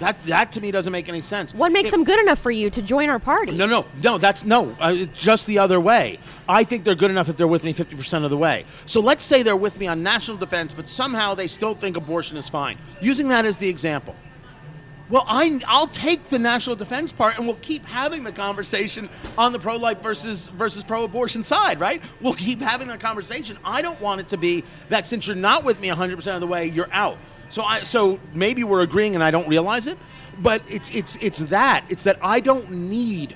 [0.00, 1.54] that that to me doesn't make any sense.
[1.54, 3.52] What makes If- them good enough for you to join our party?
[3.52, 4.18] No, no, no.
[4.18, 4.76] That's no.
[4.80, 6.18] Uh, just the other way.
[6.48, 8.64] I think they're good enough if they're with me 50% of the way.
[8.86, 12.36] So let's say they're with me on national defense, but somehow they still think abortion
[12.36, 12.76] is fine.
[13.00, 14.16] Using that as the example.
[15.10, 19.52] Well, I, I'll take the national defense part, and we'll keep having the conversation on
[19.52, 22.00] the pro-life versus versus pro-abortion side, right?
[22.20, 23.58] We'll keep having that conversation.
[23.64, 26.46] I don't want it to be that since you're not with me 100% of the
[26.46, 27.18] way, you're out.
[27.50, 29.98] So I, so maybe we're agreeing, and I don't realize it,
[30.38, 33.34] but it's it's it's that it's that I don't need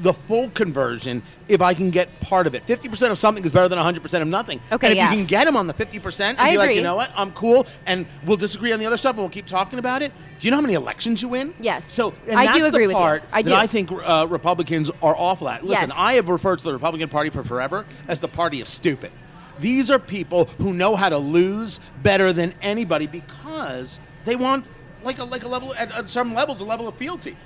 [0.00, 2.66] the full conversion if I can get part of it.
[2.66, 4.60] 50% of something is better than 100% of nothing.
[4.72, 5.10] Okay, and if yeah.
[5.10, 7.32] you can get them on the 50% and I be like, you know what, I'm
[7.32, 10.12] cool, and we'll disagree on the other stuff, and we'll keep talking about it.
[10.38, 11.54] Do you know how many elections you win?
[11.60, 11.92] Yes.
[11.92, 13.02] So and I that's do agree with you.
[13.02, 13.54] part I that do.
[13.54, 15.64] I think uh, Republicans are awful at.
[15.64, 15.98] Listen, Yes.
[15.98, 19.12] I have referred to the Republican Party for forever as the party of stupid.
[19.60, 24.66] These are people who know how to lose better than anybody because they want
[25.02, 27.36] like a like a level at, at some levels a level of fealty.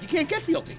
[0.00, 0.78] You can't get fealty.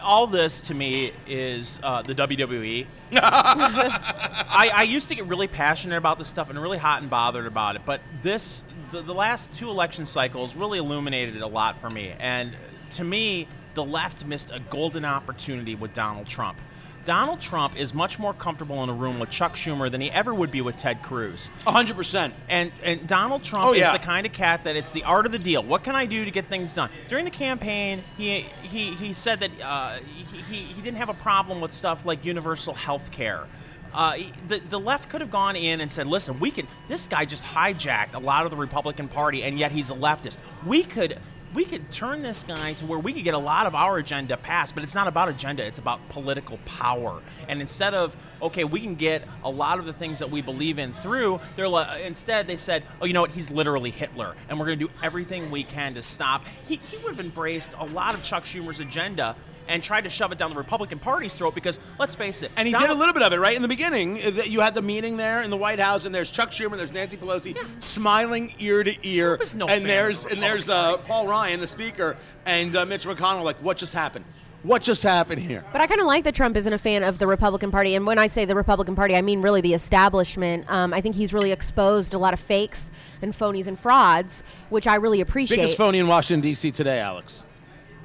[0.00, 2.86] all this to me is uh, the WWE.
[3.16, 7.46] I, I used to get really passionate about this stuff and really hot and bothered
[7.46, 8.62] about it, but this,
[8.92, 12.12] the, the last two election cycles really illuminated it a lot for me.
[12.18, 12.52] And
[12.92, 16.58] to me, the left missed a golden opportunity with Donald Trump.
[17.04, 20.32] Donald Trump is much more comfortable in a room with Chuck Schumer than he ever
[20.34, 21.50] would be with Ted Cruz.
[21.66, 22.34] hundred percent.
[22.48, 25.32] And and Donald Trump Oh, is the kind of cat that it's the art of
[25.32, 25.62] the deal.
[25.62, 26.90] What can I do to get things done?
[27.08, 31.14] During the campaign, he he, he said that uh, he, he he didn't have a
[31.14, 33.44] problem with stuff like universal health care.
[33.92, 34.16] Uh,
[34.48, 36.66] the, the left could have gone in and said, listen, we can.
[36.88, 40.36] This guy just hijacked a lot of the Republican Party, and yet he's a leftist.
[40.66, 41.16] We could
[41.54, 44.36] we could turn this guy to where we could get a lot of our agenda
[44.36, 47.22] passed, but it's not about agenda, it's about political power.
[47.48, 50.78] And instead of, okay, we can get a lot of the things that we believe
[50.78, 54.34] in through, they're li- uh, instead they said, oh, you know what, he's literally Hitler,
[54.48, 56.44] and we're going to do everything we can to stop.
[56.66, 59.36] He, he would have embraced a lot of Chuck Schumer's agenda
[59.68, 62.68] and tried to shove it down the Republican Party's throat because, let's face it, And
[62.68, 64.22] he did a little bit of it right in the beginning.
[64.22, 66.76] uh, that You had the meeting there in the White House, and there's Chuck Schumer,
[66.76, 70.30] there's Nancy Pelosi, smiling ear to ear, Trump is no fan and of there's the
[70.32, 73.42] and there's uh, Paul Ryan, the Speaker, and uh, Mitch McConnell.
[73.44, 74.24] Like, what just happened?
[74.62, 75.62] What just happened here?
[75.72, 77.94] But I kind of like that Trump isn't a fan of the Republican Party.
[77.96, 80.64] And when I say the Republican Party, I mean really the establishment.
[80.68, 82.90] Um, I think he's really exposed a lot of fakes
[83.20, 85.58] and phonies and frauds, which I really appreciate.
[85.58, 86.70] Biggest phony in Washington D.C.
[86.70, 87.44] today, Alex.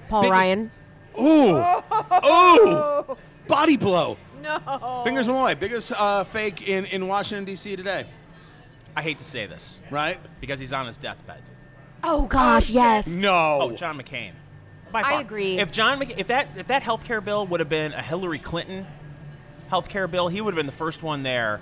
[0.09, 0.71] Paul biggest- Ryan.
[1.19, 1.57] Ooh,
[2.25, 3.17] ooh,
[3.47, 4.17] body blow.
[4.41, 5.01] No.
[5.03, 5.53] Fingers away.
[5.55, 7.75] Biggest uh, fake in in Washington D.C.
[7.75, 8.05] today,
[8.95, 10.17] I hate to say this right?
[10.39, 11.41] because he's on his deathbed.
[12.03, 12.75] Oh gosh, shit.
[12.75, 13.07] yes.
[13.07, 13.59] No.
[13.61, 14.31] Oh, John McCain.
[14.91, 15.21] By I far.
[15.21, 15.59] agree.
[15.59, 18.39] If John, Mc, if that if that health care bill would have been a Hillary
[18.39, 18.85] Clinton
[19.69, 21.59] health care bill, he would have been the first one there.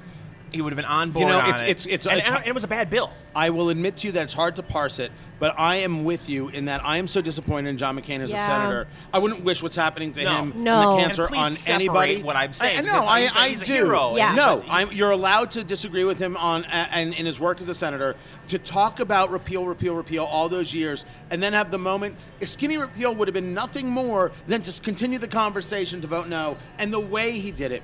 [0.52, 1.70] He would have been on board You know, on it's- it.
[1.70, 3.12] it's- it's- and, it's- and it was a bad bill.
[3.36, 6.28] I will admit to you that it's hard to parse it, but I am with
[6.30, 8.88] you in that I am so disappointed in John McCain as a senator.
[9.14, 10.36] I wouldn't wish what's happening to No.
[10.38, 10.74] him No.
[10.92, 12.24] and the cancer please on anybody.
[12.24, 13.74] what I'm saying, I, I I, he's a- I he's a do.
[13.74, 14.34] hero, Yeah.
[14.34, 17.68] No, I'm, you're allowed to disagree with him on a- and in his work as
[17.70, 18.16] a senator
[18.48, 22.16] to talk about repeal, repeal, repeal all those years, and then have the moment.
[22.42, 26.28] A Skinny repeal would have been nothing more than to continue the conversation to vote
[26.28, 27.84] no, and the way he did it.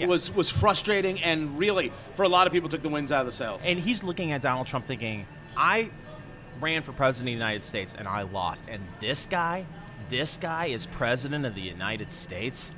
[0.00, 0.06] Yeah.
[0.06, 3.26] Was was frustrating and really for a lot of people took the wins out of
[3.26, 3.64] the sails.
[3.66, 5.26] And he's looking at Donald Trump thinking,
[5.56, 5.90] I
[6.60, 8.64] ran for president of the United States and I lost.
[8.68, 9.66] And this guy,
[10.08, 12.72] this guy is president of the United States.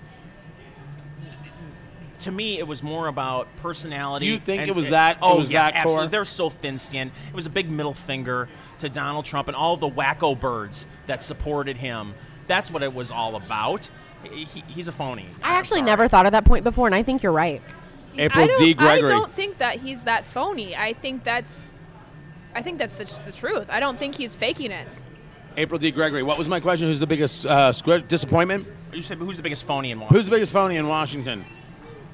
[2.20, 4.27] To me, it was more about personality.
[4.27, 5.81] You think and- it was that- it Oh, was yes, that core?
[5.83, 6.09] absolutely.
[6.09, 7.11] They're so thin-skinned.
[7.29, 8.49] It was a big middle finger
[8.79, 12.14] to Donald Trump and all the wacko birds that supported him.
[12.47, 13.89] That's what it was all about.
[14.25, 15.27] He, he- he's a phony.
[15.43, 15.87] I I'm actually sorry.
[15.91, 17.61] never thought of that point before, and I think you're right.
[18.18, 18.75] April D.
[18.75, 19.09] Gregory.
[19.11, 20.77] I don't think that he's that phony.
[20.77, 21.73] I think that's,
[22.55, 23.68] I think that's the, the truth.
[23.70, 25.03] I don't think he's faking it.
[25.57, 25.91] April D.
[25.91, 26.23] Gregory.
[26.23, 26.89] What was my question?
[26.89, 28.66] Who's the biggest uh, squ- disappointment?
[28.93, 30.16] You said who's the biggest phony in Washington?
[30.16, 31.45] Who's the biggest phony in Washington?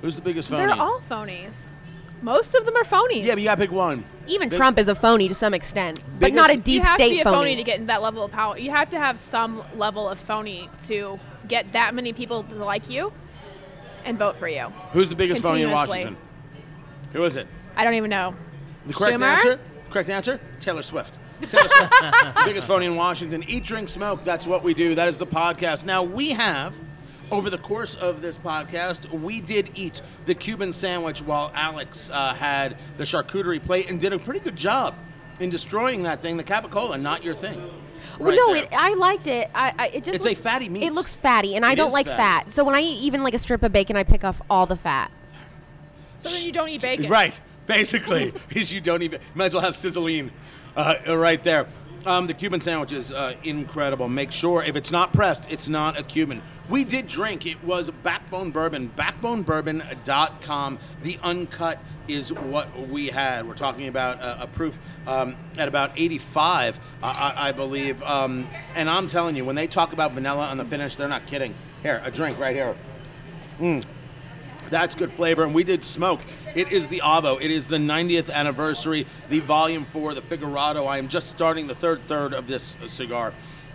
[0.02, 0.66] Who's the biggest phony?
[0.66, 1.70] They're all phonies.
[2.22, 3.24] Most of them are phonies.
[3.24, 4.04] yeah, but you gotta pick one.
[4.26, 6.86] Even Big- Trump is a phony to some extent, but not a Biggest- deep you
[6.86, 7.36] have state to be a phony.
[7.36, 8.58] phony to get in that level of power.
[8.58, 11.18] You have to have some level of phony to
[11.48, 13.12] get that many people to like you
[14.04, 14.68] and vote for you.
[14.92, 16.16] Who's the biggest phony in Washington?
[17.12, 17.46] Who is it?
[17.76, 18.34] I don't even know.
[18.86, 19.22] The correct Schumer?
[19.22, 19.60] answer?
[19.90, 20.40] Correct answer?
[20.60, 21.18] Taylor Swift.
[21.42, 21.92] Taylor Swift.
[22.00, 23.42] the biggest phony in Washington.
[23.48, 24.24] Eat, drink, smoke.
[24.24, 24.94] That's what we do.
[24.94, 25.84] That is the podcast.
[25.84, 26.74] Now, we have,
[27.30, 32.34] over the course of this podcast, we did eat the Cuban sandwich while Alex uh,
[32.34, 34.94] had the charcuterie plate and did a pretty good job
[35.40, 36.36] in destroying that thing.
[36.36, 37.70] The capicola, not your thing.
[38.18, 38.64] Well, Right no, there.
[38.64, 39.50] it, I liked it.
[39.54, 40.82] I, I it just It's a fatty meat.
[40.82, 42.16] It looks fatty, and I It don't is like fatty.
[42.18, 42.52] fat.
[42.52, 44.76] So when I eat even like a strip of bacon, I pick off all the
[44.76, 45.10] fat.
[46.16, 47.08] So then you don't eat bacon.
[47.08, 50.30] Right, basically, because you don't even might as well have sizzling
[50.76, 51.66] uh, right there.
[52.06, 54.08] Um, the Cuban sandwich is uh, incredible.
[54.08, 56.42] Make sure if it's not pressed, it's not a Cuban.
[56.68, 57.46] We did drink.
[57.46, 58.90] It was Backbone Bourbon.
[58.96, 60.78] BackboneBourbon.com.
[61.02, 63.46] The uncut is what we had.
[63.46, 68.02] We're talking about uh, a proof um, at about 85, uh, I, I believe.
[68.02, 71.26] Um, and I'm telling you, when they talk about vanilla on the finish, they're not
[71.26, 71.54] kidding.
[71.82, 72.74] Here, a drink right here.
[74.70, 75.44] That's good flavor.
[75.44, 76.20] And we did smoke.
[76.54, 77.40] It is the Avo.
[77.40, 80.86] It is the 90th anniversary, the volume four, the Figurado.
[80.86, 83.32] I am just starting the third third of this cigar.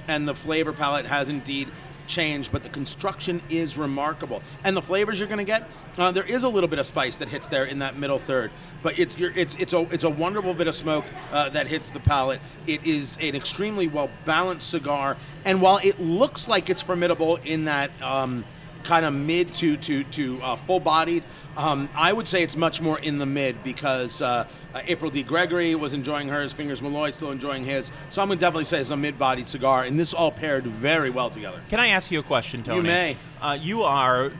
[0.08, 1.70] And the flavor palette has indeed
[2.08, 4.42] changed, but the construction is remarkable.
[4.64, 7.18] And the flavors you're going to get, uh, there is a little bit of spice
[7.18, 10.54] that hits there in that middle third, but it's it's it's a it's a wonderful
[10.54, 12.40] bit of smoke uh, that hits the palate.
[12.68, 17.66] It is an extremely well balanced cigar, and while it looks like it's formidable in
[17.66, 17.92] that.
[18.02, 18.46] Um,
[18.84, 21.24] kind of mid to to to uh, full bodied.
[21.56, 25.22] Um, I would say it's much more in the mid because uh, uh, April D.
[25.24, 27.92] Gregory was enjoying hers, Fingers Malloy still enjoying his.
[28.10, 31.10] So I'm gonna definitely say it's a mid bodied cigar, and this all paired very
[31.10, 31.62] well together.
[31.70, 32.78] Can I ask you a question, Tony?
[32.78, 33.18] You may.
[33.42, 34.32] Uh, you are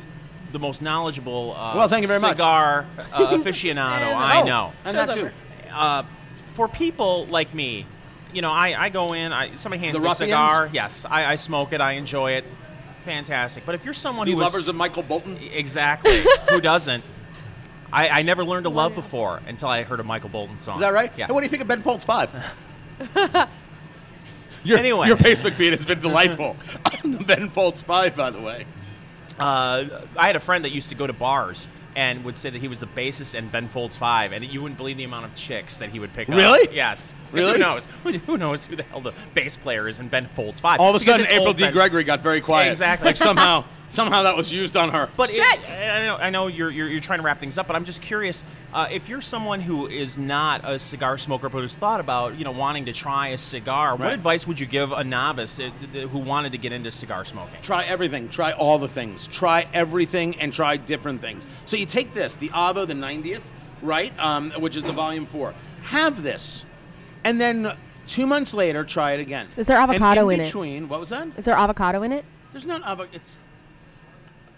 [0.52, 2.32] the most knowledgeable uh, Well, thank you very much.
[2.38, 4.74] cigar uh, aficionado And- I Oh, know.
[4.86, 5.30] And Show's that too.
[5.72, 6.04] Uh,
[6.54, 7.86] for people like me,
[8.32, 10.70] you know, I, I go in, I, somebody hands The me a cigar.
[10.72, 12.46] Yes, I, I smoke it, I enjoy it.
[13.06, 13.66] Fantastic.
[13.66, 15.38] But if you're someone You who is- lovers of Michael Bolton?
[15.54, 16.24] Exactly.
[16.50, 17.04] Who doesn't?
[17.92, 20.76] I, I never learned to love before until I heard a Michael Bolton song.
[20.76, 21.12] Is that right?
[21.18, 21.26] Yeah.
[21.26, 22.32] And what do you think of Ben Folds 5?
[24.64, 25.08] your, Anyway.
[25.08, 26.56] your Facebook feed has been delightful
[27.04, 28.66] on the Ben Folds 5, by the way.
[29.40, 29.86] uh,
[30.18, 32.68] I had a friend that used to go to bars and would say that he
[32.68, 35.78] was the bassist in Ben Folds Five, and you wouldn't believe the amount of chicks
[35.78, 36.36] that he would pick up.
[36.36, 36.74] Really?
[36.76, 37.16] Yes.
[37.32, 37.54] Really?
[37.54, 37.88] Who knows?
[38.04, 40.80] Who, who knows who the hell the bass player is in Ben Folds Five?
[40.80, 41.64] All of a sudden, April D.
[41.64, 42.70] Ben- Gregory got very quiet.
[42.70, 43.06] Exactly.
[43.06, 45.08] Like somehow, somehow that was used on her.
[45.16, 47.76] But it- I know, I know you're, you're, you're trying to wrap things up, but
[47.76, 51.76] I'm just curious uh, if you're someone who is not a cigar smoker but has
[51.76, 53.96] thought about you know wanting to try a cigar.
[53.96, 57.24] What advice would you give a novice uh, th- who wanted to get into cigar
[57.24, 57.62] smoking?
[57.62, 58.30] Try everything.
[58.30, 59.28] Try all the things.
[59.28, 61.44] Try everything and try different things.
[61.66, 63.42] So you take this, the Avo, the 90th,
[63.84, 64.12] right?
[64.20, 65.54] Um, which is the volume four.
[65.84, 66.66] Have this,
[67.24, 67.74] and then
[68.08, 69.48] two months later, try it again.
[69.56, 70.46] Is there And avocado in it?
[70.46, 71.28] between, What was that?
[71.38, 72.26] Is there avocado in it?
[72.54, 73.10] There's not avocado.
[73.16, 73.38] It's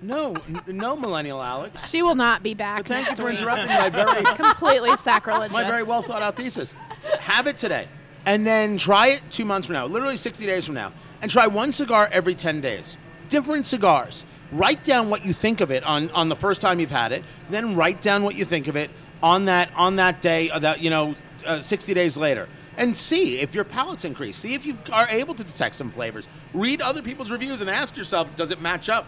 [0.06, 1.90] no, n- no, millennial Alex.
[1.90, 2.80] She will not be back.
[2.80, 3.40] But thank you for week.
[3.40, 5.54] interrupting my very Completely sacrilegious.
[5.54, 6.76] my very well thought out thesis.
[7.20, 7.88] Have it today,
[8.26, 10.92] and then try it two months from now, literally 60 days from now,
[11.22, 12.98] and try one cigar every 10 days.
[13.30, 14.26] Different cigars.
[14.52, 17.24] Write down what you think of it on, on the first time you've had it.
[17.50, 18.90] Then write down what you think of it
[19.24, 22.48] on that on that day, uh, that you know, uh, 60 days later,
[22.78, 24.40] and see if your palate's increased.
[24.40, 26.28] See if you are able to detect some flavors.
[26.54, 29.08] Read other people's reviews and ask yourself, does it match up?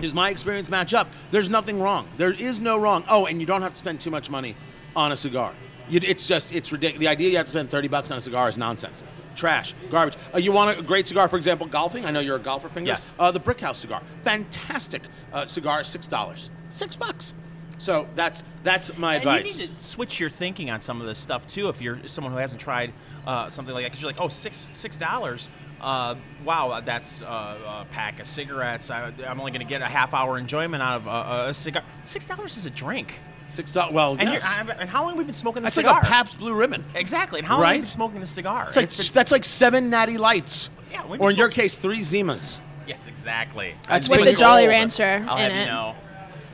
[0.00, 1.08] Does my experience match up?
[1.30, 2.06] There's nothing wrong.
[2.16, 3.04] There is no wrong.
[3.08, 4.56] Oh, and you don't have to spend too much money
[4.96, 5.52] on a cigar.
[5.88, 7.00] You, it's just, it's ridiculous.
[7.00, 9.04] The idea you have to spend 30 bucks on a cigar is nonsense.
[9.36, 10.16] Trash, garbage.
[10.34, 12.04] Uh, you want a great cigar, for example, golfing?
[12.06, 12.88] I know you're a golfer, Fingers.
[12.88, 13.14] Yes.
[13.18, 14.02] Uh, the Brick House cigar.
[14.22, 16.48] Fantastic uh, cigar, $6.
[16.70, 17.34] Six bucks.
[17.78, 19.58] So that's that's my And advice.
[19.60, 21.68] you need to switch your thinking on some of this stuff too.
[21.68, 22.92] If you're someone who hasn't tried
[23.26, 25.50] uh, something like that, because you're like, oh, six six dollars.
[25.84, 26.14] Uh,
[26.46, 27.26] wow, that's uh,
[27.82, 28.90] a pack of cigarettes.
[28.90, 31.82] I, I'm only going to get a half hour enjoyment out of uh, a cigar.
[32.06, 33.20] Six dollars is a drink.
[33.50, 33.92] Six dollars.
[33.92, 34.46] Well, And, yes.
[34.78, 36.00] and how long have we been smoking this that's cigar?
[36.00, 36.82] like a Pabst Blue Ribbon.
[36.94, 37.38] Exactly.
[37.40, 37.80] And how long have we Right?
[37.82, 38.64] been smoking the cigar?
[38.68, 40.70] It's like, It's been- that's like seven Natty Lights.
[40.90, 42.60] Yeah, or in your case, three Zimas.
[42.86, 43.74] yes, exactly.
[43.86, 44.70] That's With the Jolly old.
[44.70, 45.60] Rancher I'll in have it.
[45.60, 45.94] you know.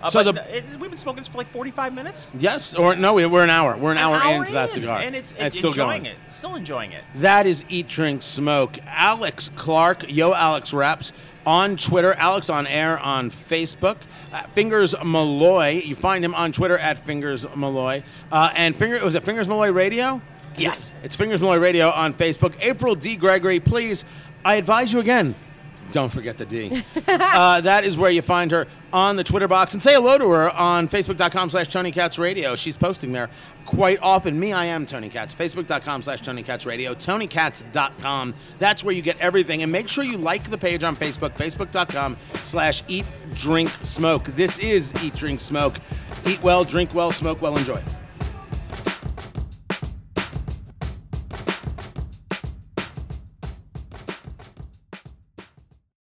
[0.03, 2.33] Uh, So the- it, we've been smoking this for like 45 minutes.
[2.39, 3.77] Yes, or no, we- we're an hour.
[3.77, 6.07] We're an, An hour, hour into that cigar, and it's, it's still enjoying going.
[6.07, 6.33] it.
[6.33, 7.05] Still enjoying it.
[7.17, 8.79] That is Eat, Drink, Smoke.
[8.87, 11.13] Alex Clark, Yo Alex Raps
[11.47, 12.15] on Twitter.
[12.15, 13.97] Alex on air on Facebook.
[14.33, 15.83] Uh, Fingers Malloy.
[15.85, 18.03] You find him on Twitter at Fingers Malloy.
[18.31, 20.21] Uh, and Finger was it Fingers Malloy Radio?
[20.57, 20.95] Yes.
[21.03, 22.55] It's Fingers Malloy Radio on Facebook.
[22.61, 23.17] April D.
[23.17, 24.05] Gregory, please.
[24.45, 25.35] I advise you again.
[25.93, 26.85] Don't forget the D.
[27.09, 29.73] uh, that is where you find her on the Twitter box.
[29.73, 32.55] And say hello to her on Facebook.com slash Tony Katz Radio.
[32.55, 33.31] She's posting there
[33.65, 34.39] quite often.
[34.39, 35.35] Me, I am Tony Katz.
[35.35, 36.95] Facebook.com slash Tony Katz Radio.
[36.95, 38.35] TonyKatz.com.
[38.59, 39.63] That's where you get everything.
[39.63, 41.31] And make sure you like the page on Facebook.
[41.33, 44.25] Facebook.com slash Eat, Drink, Smoke.
[44.25, 45.77] This is Eat, Drink, Smoke.
[46.27, 47.83] Eat well, drink well, smoke well, enjoy.